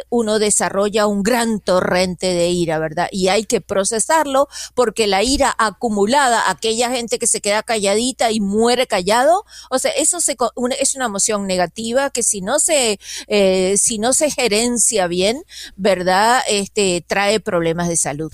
uno 0.10 0.40
desarrolla 0.40 1.08
un 1.08 1.24
gran 1.24 1.60
torrente 1.60 2.28
de 2.34 2.50
ira, 2.50 2.80
¿verdad? 2.80 3.08
Y 3.12 3.28
hay 3.28 3.46
que 3.46 3.62
procesarlo 3.62 4.48
porque 4.76 5.08
la 5.08 5.24
ira 5.24 5.54
acumulada, 5.58 6.50
aquella 6.50 6.90
gente 6.90 7.20
que 7.20 7.28
se 7.28 7.42
queda 7.42 7.64
calladita 7.64 8.32
y 8.32 8.40
muere 8.40 8.88
callado, 8.88 9.46
o 9.70 9.80
sea, 9.80 9.92
eso 9.92 10.20
se, 10.20 10.36
es 10.80 10.96
una 10.96 11.06
emoción 11.06 11.48
negativa 11.48 12.10
que 12.10 12.24
si 12.24 12.42
no 12.42 12.60
se, 12.60 13.00
eh, 13.28 13.76
si 13.78 14.00
no 14.00 14.14
se 14.14 14.30
gerencia 14.30 15.08
bien, 15.08 15.44
¿verdad? 15.76 16.42
Este, 16.48 17.04
trae 17.08 17.23
problemas 17.44 17.88
de 17.88 17.98
salud. 17.98 18.32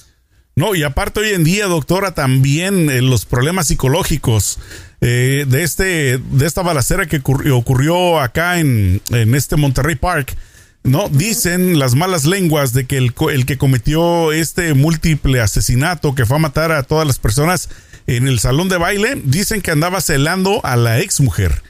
No, 0.55 0.75
y 0.75 0.83
aparte 0.83 1.21
hoy 1.21 1.29
en 1.29 1.43
día, 1.43 1.67
doctora, 1.67 2.13
también 2.13 2.89
eh, 2.89 3.01
los 3.01 3.25
problemas 3.25 3.67
psicológicos 3.67 4.59
eh, 4.99 5.45
de 5.47 5.63
este 5.63 6.17
de 6.17 6.45
esta 6.45 6.61
balacera 6.61 7.05
que 7.05 7.21
ocurrió, 7.51 8.19
acá 8.19 8.59
en, 8.59 9.01
en, 9.11 9.35
este 9.35 9.55
Monterrey 9.55 9.95
Park, 9.95 10.35
¿no? 10.83 11.07
Dicen 11.07 11.79
las 11.79 11.95
malas 11.95 12.25
lenguas 12.25 12.73
de 12.73 12.85
que 12.85 12.97
el, 12.97 13.13
el 13.31 13.45
que 13.45 13.57
cometió 13.57 14.33
este 14.33 14.73
múltiple 14.73 15.39
asesinato, 15.39 16.13
que 16.13 16.25
fue 16.25 16.35
a 16.35 16.39
matar 16.39 16.73
a 16.73 16.83
todas 16.83 17.07
las 17.07 17.19
personas 17.19 17.69
en 18.07 18.27
el 18.27 18.39
salón 18.39 18.67
de 18.67 18.77
baile, 18.77 19.21
dicen 19.23 19.61
que 19.61 19.71
andaba 19.71 20.01
celando 20.01 20.59
a 20.65 20.75
la 20.75 20.99
ex 20.99 21.21
mujer. 21.21 21.61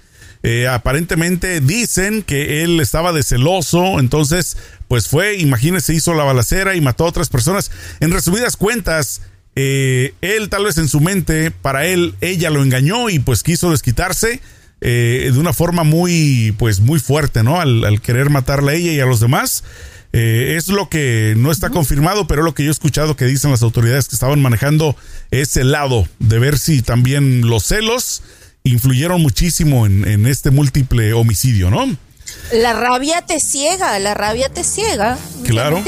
Eh, 0.41 0.67
aparentemente 0.67 1.60
dicen 1.60 2.23
que 2.23 2.63
él 2.63 2.80
estaba 2.80 3.12
de 3.12 3.23
celoso, 3.23 3.99
entonces 3.99 4.56
pues 4.88 5.08
fue, 5.08 5.38
imagínese, 5.38 5.93
hizo 5.93 6.13
la 6.13 6.23
balacera 6.23 6.75
y 6.75 6.82
mató 6.82 7.04
a 7.06 7.10
otras 7.10 7.30
personas. 7.30 7.71
En 7.99 8.12
resumidas 8.12 8.56
cuentas, 8.56 9.21
eh, 9.56 10.13
él 10.21 10.49
tal 10.49 10.63
vez 10.63 10.78
en 10.78 10.88
su 10.88 11.02
mente, 11.02 11.52
para 11.52 11.86
él, 11.86 12.15
ella 12.21 12.49
lo 12.49 12.63
engañó 12.63 13.10
y 13.10 13.19
pues 13.19 13.43
quiso 13.43 13.71
desquitarse 13.71 14.41
eh, 14.82 15.30
de 15.32 15.38
una 15.38 15.52
forma 15.52 15.84
muy, 15.84 16.56
pues 16.58 16.80
muy 16.80 16.99
fuerte, 17.02 17.43
¿no? 17.43 17.60
Al, 17.60 18.02
querer 18.02 18.30
matarla 18.30 18.71
a 18.71 18.75
ella 18.75 18.93
y 18.93 18.99
a 19.02 19.06
los 19.06 19.19
demás. 19.19 19.65
es 20.13 20.69
lo 20.69 20.89
que 20.89 21.36
no 21.38 21.52
está 21.52 21.69
confirmado, 21.69 22.28
pero 22.28 22.43
lo 22.43 22.56
que 22.56 22.63
yo 22.63 22.69
he 22.69 22.71
escuchado 22.71 23.17
que 23.17 23.25
dicen 23.25 23.52
las 23.52 23.62
autoridades 23.62 24.08
que 24.08 24.15
estaban 24.15 24.41
manejando 24.41 24.95
ese 25.32 25.65
lado 25.65 26.08
de 26.19 26.39
ver 26.39 26.58
si 26.58 26.82
también 26.82 27.41
los 27.47 27.65
celos 27.65 28.23
influyeron 28.71 29.21
muchísimo 29.21 29.86
en, 29.86 30.25
este 30.25 30.51
múltiple 30.51 31.13
homicidio, 31.13 31.69
¿no? 31.69 31.95
La 32.51 32.73
rabia 32.73 33.21
te 33.21 33.39
ciega, 33.39 33.97
la 33.99 34.13
rabia 34.13 34.49
te 34.49 34.63
ciega. 34.63 35.17
Claro. 35.43 35.84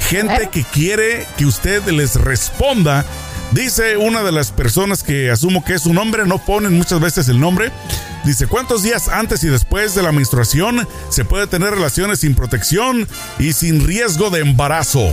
Gente 0.00 0.48
que 0.50 0.64
quiere 0.64 1.28
que 1.38 1.46
usted 1.46 1.86
les 1.88 2.16
responda 2.16 3.06
Dice 3.52 3.98
una 3.98 4.22
de 4.22 4.32
las 4.32 4.50
personas 4.50 5.02
que 5.02 5.30
asumo 5.30 5.62
que 5.62 5.74
es 5.74 5.84
un 5.84 5.98
hombre, 5.98 6.24
no 6.24 6.38
ponen 6.38 6.72
muchas 6.72 7.00
veces 7.00 7.28
el 7.28 7.38
nombre. 7.38 7.70
Dice, 8.24 8.46
¿cuántos 8.46 8.82
días 8.82 9.08
antes 9.08 9.44
y 9.44 9.48
después 9.48 9.94
de 9.94 10.02
la 10.02 10.10
menstruación 10.10 10.88
se 11.10 11.26
puede 11.26 11.46
tener 11.46 11.70
relaciones 11.70 12.20
sin 12.20 12.34
protección 12.34 13.06
y 13.38 13.52
sin 13.52 13.86
riesgo 13.86 14.30
de 14.30 14.40
embarazo? 14.40 15.12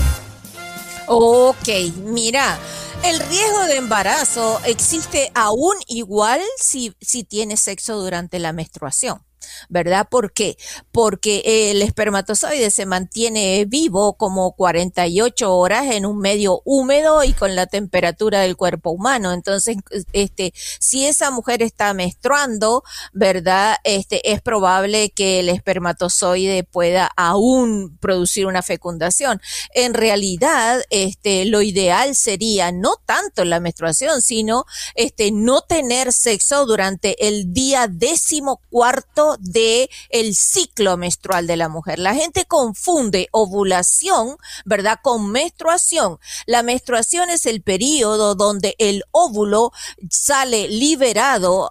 Ok, 1.08 1.68
mira, 2.06 2.58
el 3.04 3.20
riesgo 3.20 3.66
de 3.66 3.76
embarazo 3.76 4.62
existe 4.64 5.32
aún 5.36 5.76
igual 5.88 6.40
si, 6.58 6.96
si 7.02 7.26
tienes 7.26 7.60
sexo 7.60 8.00
durante 8.00 8.40
la 8.40 8.54
menstruación. 8.54 9.22
¿Verdad? 9.70 10.08
¿Por 10.10 10.34
qué? 10.34 10.58
Porque 10.92 11.72
el 11.72 11.82
espermatozoide 11.82 12.72
se 12.72 12.86
mantiene 12.86 13.66
vivo 13.66 14.14
como 14.14 14.54
48 14.54 15.56
horas 15.56 15.86
en 15.92 16.06
un 16.06 16.20
medio 16.20 16.62
húmedo 16.66 17.24
y 17.24 17.34
con 17.34 17.56
la 17.56 17.68
temperatura 17.68 18.42
del 18.42 18.56
cuerpo 18.56 18.92
humano. 18.92 19.34
Entonces, 19.34 19.78
este, 20.14 20.54
si 20.80 21.06
esa 21.06 21.32
mujer 21.32 21.62
está 21.62 21.94
menstruando, 21.94 22.84
¿verdad? 23.14 23.78
Este, 23.84 24.32
es 24.32 24.42
probable 24.42 25.12
que 25.12 25.40
el 25.40 25.50
espermatozoide 25.50 26.64
pueda 26.64 27.10
aún 27.16 27.98
producir 28.00 28.46
una 28.46 28.62
fecundación. 28.62 29.42
En 29.74 29.94
realidad, 29.94 30.82
este, 30.90 31.46
lo 31.46 31.62
ideal 31.62 32.16
sería 32.16 32.72
no 32.72 32.96
tanto 33.06 33.46
la 33.46 33.60
menstruación, 33.60 34.22
sino 34.22 34.66
este, 34.96 35.32
no 35.32 35.62
tener 35.62 36.14
sexo 36.14 36.66
durante 36.66 37.28
el 37.28 37.54
día 37.54 37.88
décimo 37.90 38.62
cuarto 38.70 39.29
de 39.40 39.90
el 40.10 40.36
ciclo 40.36 40.98
menstrual 40.98 41.48
de 41.48 41.58
la 41.58 41.70
mujer. 41.70 42.00
La 42.00 42.16
gente 42.16 42.46
confunde 42.46 43.28
ovulación, 43.32 44.38
¿verdad? 44.66 45.00
Con 45.02 45.32
menstruación. 45.32 46.20
La 46.46 46.64
menstruación 46.64 47.30
es 47.30 47.46
el 47.46 47.62
periodo 47.62 48.36
donde 48.36 48.76
el 48.78 49.04
óvulo 49.12 49.72
sale 50.10 50.68
liberado, 50.68 51.70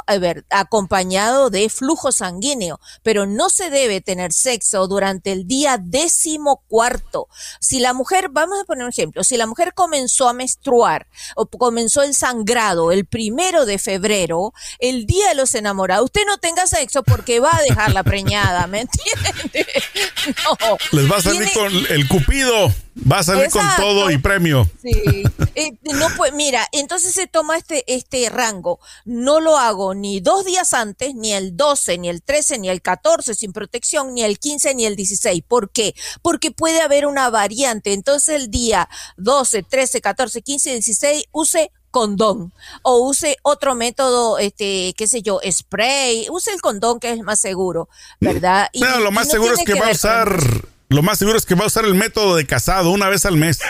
acompañado 0.50 1.50
de 1.50 1.68
flujo 1.68 2.12
sanguíneo, 2.12 2.80
pero 3.02 3.26
no 3.26 3.50
se 3.50 3.70
debe 3.70 4.00
tener 4.00 4.32
sexo 4.32 4.86
durante 4.86 5.32
el 5.32 5.46
día 5.46 5.78
décimo 5.80 6.62
cuarto. 6.68 7.28
Si 7.60 7.80
la 7.80 7.92
mujer, 7.92 8.28
vamos 8.30 8.60
a 8.60 8.64
poner 8.64 8.84
un 8.84 8.90
ejemplo, 8.90 9.24
si 9.24 9.36
la 9.36 9.46
mujer 9.46 9.74
comenzó 9.74 10.28
a 10.28 10.32
menstruar 10.32 11.06
o 11.36 11.46
comenzó 11.46 12.02
el 12.02 12.14
sangrado 12.14 12.92
el 12.92 13.06
primero 13.06 13.66
de 13.66 13.78
febrero, 13.78 14.52
el 14.78 15.06
día 15.06 15.28
de 15.28 15.34
los 15.34 15.54
enamorados, 15.54 16.04
usted 16.04 16.22
no 16.26 16.38
tenga 16.38 16.66
sexo 16.66 17.02
porque 17.02 17.40
va 17.40 17.47
a 17.56 17.62
dejar 17.62 17.92
la 17.92 18.02
preñada, 18.02 18.66
¿me 18.66 18.82
entiendes? 18.82 19.84
No. 20.44 20.76
Les 20.92 21.10
va 21.10 21.16
a 21.16 21.22
salir 21.22 21.48
con 21.54 21.72
el 21.72 22.08
cupido, 22.08 22.72
va 23.10 23.20
a 23.20 23.22
salir 23.22 23.48
con 23.50 23.64
todo 23.76 24.10
y 24.10 24.18
premio. 24.18 24.68
Sí. 24.82 25.24
Eh, 25.54 25.72
no, 25.94 26.08
pues 26.16 26.32
mira, 26.32 26.68
entonces 26.72 27.14
se 27.14 27.26
toma 27.26 27.56
este, 27.56 27.84
este 27.86 28.28
rango. 28.28 28.78
No 29.04 29.40
lo 29.40 29.56
hago 29.56 29.94
ni 29.94 30.20
dos 30.20 30.44
días 30.44 30.74
antes, 30.74 31.14
ni 31.14 31.32
el 31.32 31.56
12, 31.56 31.98
ni 31.98 32.08
el 32.08 32.22
13, 32.22 32.58
ni 32.58 32.68
el 32.68 32.82
14 32.82 33.34
sin 33.34 33.52
protección, 33.52 34.14
ni 34.14 34.22
el 34.22 34.38
15, 34.38 34.74
ni 34.74 34.84
el 34.84 34.96
16. 34.96 35.42
¿Por 35.46 35.70
qué? 35.70 35.94
Porque 36.22 36.50
puede 36.50 36.80
haber 36.80 37.06
una 37.06 37.30
variante. 37.30 37.92
Entonces 37.92 38.40
el 38.40 38.50
día 38.50 38.88
12, 39.16 39.62
13, 39.62 40.00
14, 40.00 40.42
15, 40.42 40.70
16 40.72 41.24
use 41.32 41.70
condón 41.90 42.52
o 42.82 43.08
use 43.08 43.36
otro 43.42 43.74
método, 43.74 44.38
este, 44.38 44.94
qué 44.96 45.06
sé 45.06 45.22
yo, 45.22 45.40
spray, 45.50 46.26
use 46.30 46.52
el 46.52 46.60
condón 46.60 47.00
que 47.00 47.12
es 47.12 47.20
más 47.22 47.40
seguro, 47.40 47.88
¿verdad? 48.20 48.68
Y, 48.72 48.80
lo 48.80 49.10
más 49.10 49.28
seguro 49.28 49.54
es 49.54 49.64
que, 49.64 49.74
va 49.74 49.88
a 49.88 49.92
usar, 49.92 50.40
lo 50.88 51.02
más 51.02 51.18
seguro 51.18 51.38
es 51.38 51.46
que 51.46 51.54
va 51.54 51.64
a 51.64 51.66
usar 51.68 51.84
el 51.84 51.94
método 51.94 52.36
de 52.36 52.46
casado 52.46 52.90
una 52.90 53.08
vez 53.08 53.24
al 53.24 53.36
mes 53.36 53.60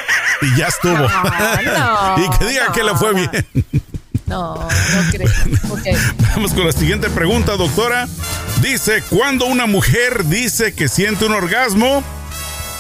y 0.42 0.57
ya 0.57 0.66
estuvo. 0.66 0.92
y 2.16 2.38
que 2.38 2.44
diga 2.44 2.72
que 2.72 2.83
le 2.83 2.94
fue 2.94 3.14
bien. 3.14 3.46
No, 4.26 4.54
no 4.57 5.11
creo. 5.11 5.28
Vamos 6.35 6.52
con 6.52 6.66
la 6.66 6.72
siguiente 6.72 7.09
pregunta, 7.09 7.57
doctora. 7.57 8.07
Dice, 8.61 9.02
cuando 9.09 9.46
una 9.46 9.66
mujer 9.66 10.24
dice 10.26 10.74
que 10.74 10.88
siente 10.88 11.24
un 11.24 11.33
orgasmo, 11.33 12.04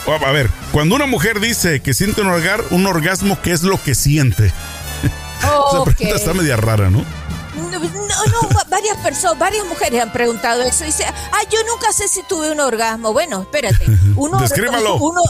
a 0.06 0.32
ver, 0.32 0.50
cuando 0.72 0.94
una 0.94 1.06
mujer 1.06 1.40
dice 1.40 1.80
que 1.80 1.94
siente 1.94 2.20
un, 2.20 2.28
un 2.70 2.86
orgasmo, 2.86 3.40
¿qué 3.42 3.52
es 3.52 3.62
lo 3.62 3.82
que 3.82 3.94
siente? 3.94 4.52
Esa 5.38 5.84
pregunta 5.84 6.16
está 6.16 6.34
media 6.34 6.56
rara, 6.56 6.90
¿no? 6.90 7.04
No, 7.58 7.78
no, 7.80 8.48
varias 8.70 8.96
personas, 8.98 9.38
varias 9.38 9.66
mujeres 9.66 10.02
han 10.02 10.12
preguntado 10.12 10.62
eso. 10.62 10.84
Dice, 10.84 11.04
ah, 11.04 11.40
yo 11.50 11.58
nunca 11.66 11.92
sé 11.92 12.08
si 12.08 12.22
tuve 12.22 12.50
un 12.50 12.60
orgasmo. 12.60 13.12
Bueno, 13.12 13.42
espérate. 13.42 13.84
Uno, 14.16 14.38
Descríbalo. 14.38 14.96
Uno, 14.96 15.22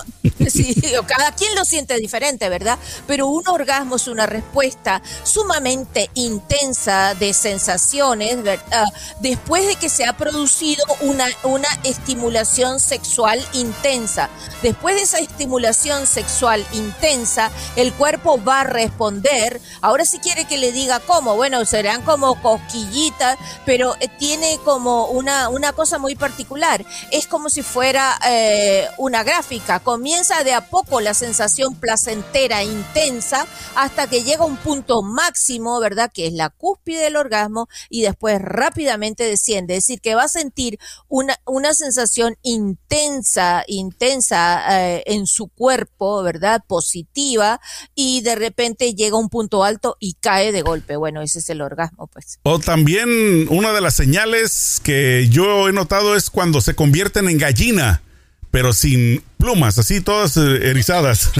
cada 1.06 1.32
quien 1.32 1.54
lo 1.54 1.64
siente 1.64 1.96
diferente, 1.98 2.48
¿verdad? 2.48 2.78
Pero 3.06 3.26
un 3.26 3.46
orgasmo 3.48 3.96
es 3.96 4.08
una 4.08 4.26
respuesta 4.26 5.02
sumamente 5.24 6.10
intensa 6.14 7.14
de 7.14 7.32
sensaciones 7.32 8.42
¿verdad? 8.42 8.86
después 9.20 9.66
de 9.66 9.76
que 9.76 9.88
se 9.88 10.04
ha 10.04 10.16
producido 10.16 10.84
una, 11.00 11.26
una 11.44 11.68
estimulación 11.84 12.80
sexual 12.80 13.44
intensa. 13.52 14.28
Después 14.62 14.96
de 14.96 15.02
esa 15.02 15.18
estimulación 15.18 16.06
sexual 16.06 16.64
intensa, 16.72 17.50
el 17.76 17.92
cuerpo 17.92 18.42
va 18.42 18.60
a 18.60 18.64
responder. 18.64 19.60
Ahora 19.80 20.04
si 20.04 20.18
quiere 20.18 20.44
que 20.46 20.58
le 20.58 20.72
diga 20.72 21.00
cómo, 21.00 21.36
bueno, 21.36 21.64
serán 21.64 22.02
como 22.02 22.40
cosquillitas, 22.40 23.38
pero 23.64 23.94
eh, 24.00 24.08
tiene 24.18 24.58
como 24.64 25.06
una, 25.06 25.48
una 25.48 25.72
cosa 25.72 25.98
muy 25.98 26.14
particular. 26.14 26.84
Es 27.10 27.26
como 27.26 27.50
si 27.50 27.62
fuera 27.62 28.18
eh, 28.26 28.88
una 28.98 29.22
gráfica. 29.22 29.80
Comienza 29.80 30.37
de 30.44 30.52
a 30.52 30.68
poco 30.68 31.00
la 31.00 31.14
sensación 31.14 31.74
placentera 31.74 32.62
intensa 32.62 33.46
hasta 33.74 34.08
que 34.08 34.22
llega 34.22 34.44
un 34.44 34.56
punto 34.56 35.02
máximo, 35.02 35.80
¿verdad? 35.80 36.10
Que 36.12 36.26
es 36.26 36.32
la 36.32 36.50
cúspide 36.50 37.02
del 37.02 37.16
orgasmo 37.16 37.68
y 37.88 38.02
después 38.02 38.40
rápidamente 38.40 39.24
desciende. 39.24 39.76
Es 39.76 39.84
decir, 39.84 40.00
que 40.00 40.14
va 40.14 40.24
a 40.24 40.28
sentir 40.28 40.78
una, 41.08 41.36
una 41.46 41.74
sensación 41.74 42.36
intensa, 42.42 43.64
intensa 43.66 44.64
eh, 44.80 45.02
en 45.06 45.26
su 45.26 45.48
cuerpo, 45.48 46.22
¿verdad? 46.22 46.62
Positiva 46.66 47.60
y 47.94 48.20
de 48.22 48.34
repente 48.34 48.94
llega 48.94 49.16
a 49.16 49.20
un 49.20 49.28
punto 49.28 49.64
alto 49.64 49.96
y 50.00 50.14
cae 50.14 50.52
de 50.52 50.62
golpe. 50.62 50.96
Bueno, 50.96 51.22
ese 51.22 51.40
es 51.40 51.50
el 51.50 51.60
orgasmo, 51.60 52.06
pues. 52.06 52.38
O 52.42 52.58
también 52.58 53.48
una 53.50 53.72
de 53.72 53.80
las 53.80 53.94
señales 53.94 54.80
que 54.82 55.28
yo 55.30 55.68
he 55.68 55.72
notado 55.72 56.16
es 56.16 56.30
cuando 56.30 56.60
se 56.60 56.74
convierten 56.74 57.28
en 57.28 57.38
gallina 57.38 58.02
pero 58.50 58.72
sin 58.72 59.22
plumas, 59.36 59.78
así 59.78 60.00
todas 60.00 60.36
eh, 60.36 60.70
erizadas. 60.70 61.30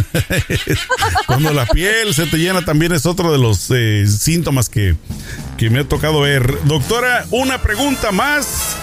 Cuando 1.27 1.53
la 1.53 1.66
piel 1.66 2.14
se 2.14 2.27
te 2.27 2.37
llena 2.38 2.64
también 2.64 2.92
es 2.92 3.07
otro 3.07 3.33
de 3.33 3.38
los 3.38 3.71
eh, 3.71 4.07
síntomas 4.07 4.68
que, 4.68 4.97
que, 5.57 5.71
me 5.71 5.81
ha 5.81 5.85
tocado 5.85 6.21
ver. 6.21 6.59
Doctora, 6.64 7.27
una 7.31 7.61
pregunta 7.62 8.12
más. 8.12 8.77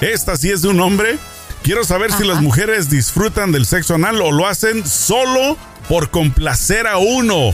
Esta 0.00 0.36
sí 0.36 0.50
es 0.50 0.62
de 0.62 0.68
un 0.68 0.80
hombre. 0.80 1.18
Quiero 1.62 1.84
saber 1.84 2.12
si 2.12 2.24
las 2.24 2.42
mujeres 2.42 2.90
disfrutan 2.90 3.50
del 3.50 3.64
sexo 3.64 3.94
anal 3.94 4.20
o 4.20 4.32
lo 4.32 4.46
hacen 4.46 4.86
solo 4.86 5.56
por 5.88 6.10
complacer 6.10 6.86
a 6.86 6.98
uno. 6.98 7.52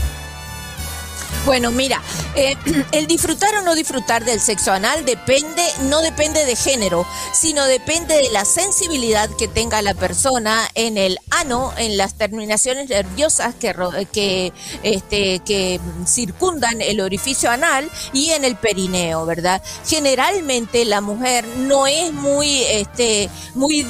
Bueno, 1.45 1.71
mira, 1.71 2.01
eh, 2.35 2.55
el 2.91 3.07
disfrutar 3.07 3.55
o 3.55 3.61
no 3.63 3.75
disfrutar 3.75 4.23
del 4.23 4.39
sexo 4.39 4.71
anal 4.71 5.05
depende, 5.05 5.63
no 5.89 6.01
depende 6.01 6.45
de 6.45 6.55
género, 6.55 7.05
sino 7.33 7.65
depende 7.65 8.15
de 8.15 8.29
la 8.29 8.45
sensibilidad 8.45 9.29
que 9.37 9.47
tenga 9.47 9.81
la 9.81 9.93
persona 9.93 10.69
en 10.75 10.97
el 10.97 11.17
ano, 11.31 11.73
en 11.77 11.97
las 11.97 12.15
terminaciones 12.15 12.89
nerviosas 12.89 13.55
que, 13.55 13.73
que, 14.13 14.53
este, 14.83 15.39
que 15.39 15.79
circundan 16.05 16.81
el 16.81 17.01
orificio 17.01 17.49
anal 17.49 17.89
y 18.13 18.29
en 18.31 18.45
el 18.45 18.55
perineo, 18.55 19.25
¿verdad? 19.25 19.61
Generalmente 19.87 20.85
la 20.85 21.01
mujer 21.01 21.45
no 21.57 21.87
es 21.87 22.13
muy, 22.13 22.63
este, 22.63 23.29
muy 23.55 23.85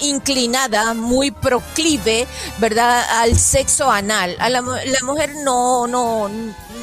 inclinada, 0.00 0.94
muy 0.94 1.30
proclive, 1.30 2.26
¿verdad? 2.58 3.04
Al 3.20 3.38
sexo 3.38 3.90
anal. 3.90 4.36
A 4.38 4.50
la, 4.50 4.60
la 4.60 5.00
mujer 5.02 5.34
no, 5.36 5.86
no 5.86 6.28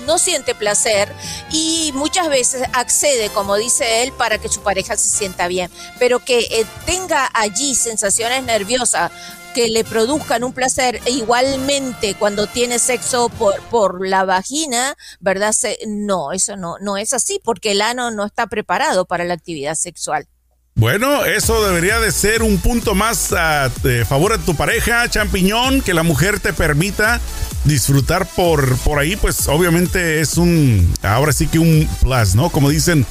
no 0.06 0.18
siente 0.18 0.56
placer 0.56 1.14
y 1.52 1.92
muchas 1.94 2.30
veces 2.30 2.64
accede, 2.74 3.30
como 3.30 3.56
dice 3.56 4.04
él, 4.04 4.12
para 4.14 4.38
que 4.38 4.50
su 4.50 4.62
pareja 4.62 4.98
se 4.98 5.10
sienta 5.10 5.48
bien, 5.48 5.72
pero 6.00 6.20
que 6.20 6.40
eh, 6.40 6.66
tenga 6.86 7.30
allí 7.34 7.76
sensaciones 7.76 8.44
nerviosas 8.44 9.12
que 9.54 9.70
le 9.70 9.84
produzcan 9.84 10.44
un 10.44 10.52
placer 10.52 11.00
igualmente 11.06 12.16
cuando 12.16 12.48
tiene 12.48 12.80
sexo 12.80 13.30
por, 13.30 13.62
por 13.64 14.08
la 14.08 14.26
vagina, 14.26 14.96
¿verdad? 15.20 15.54
no, 15.88 16.32
eso 16.32 16.58
no, 16.58 16.78
no 16.80 16.98
es 16.98 17.14
así 17.14 17.40
porque 17.44 17.72
el 17.72 17.82
ano 17.82 18.10
no 18.10 18.26
está 18.26 18.48
preparado 18.48 19.06
para 19.06 19.24
la 19.26 19.36
actividad 19.36 19.76
sexual. 19.76 20.28
Bueno, 20.76 21.24
eso 21.24 21.64
debería 21.66 22.00
de 22.00 22.12
ser 22.12 22.42
un 22.42 22.58
punto 22.58 22.96
más 22.96 23.32
a 23.32 23.70
favor 24.08 24.38
de 24.38 24.44
tu 24.44 24.56
pareja, 24.56 25.08
champiñón, 25.08 25.82
que 25.82 25.94
la 25.94 26.02
mujer 26.02 26.40
te 26.40 26.52
permita 26.52 27.22
disfrutar 27.64 28.26
por, 28.26 28.76
por 28.80 28.98
ahí, 28.98 29.16
pues 29.16 29.48
obviamente 29.48 30.20
es 30.20 30.38
un, 30.38 30.92
ahora 31.04 31.32
sí 31.32 31.48
que 31.48 31.60
un 31.60 31.88
plus, 32.02 32.34
¿no? 32.34 32.50
Como 32.50 32.70
dicen, 32.70 33.06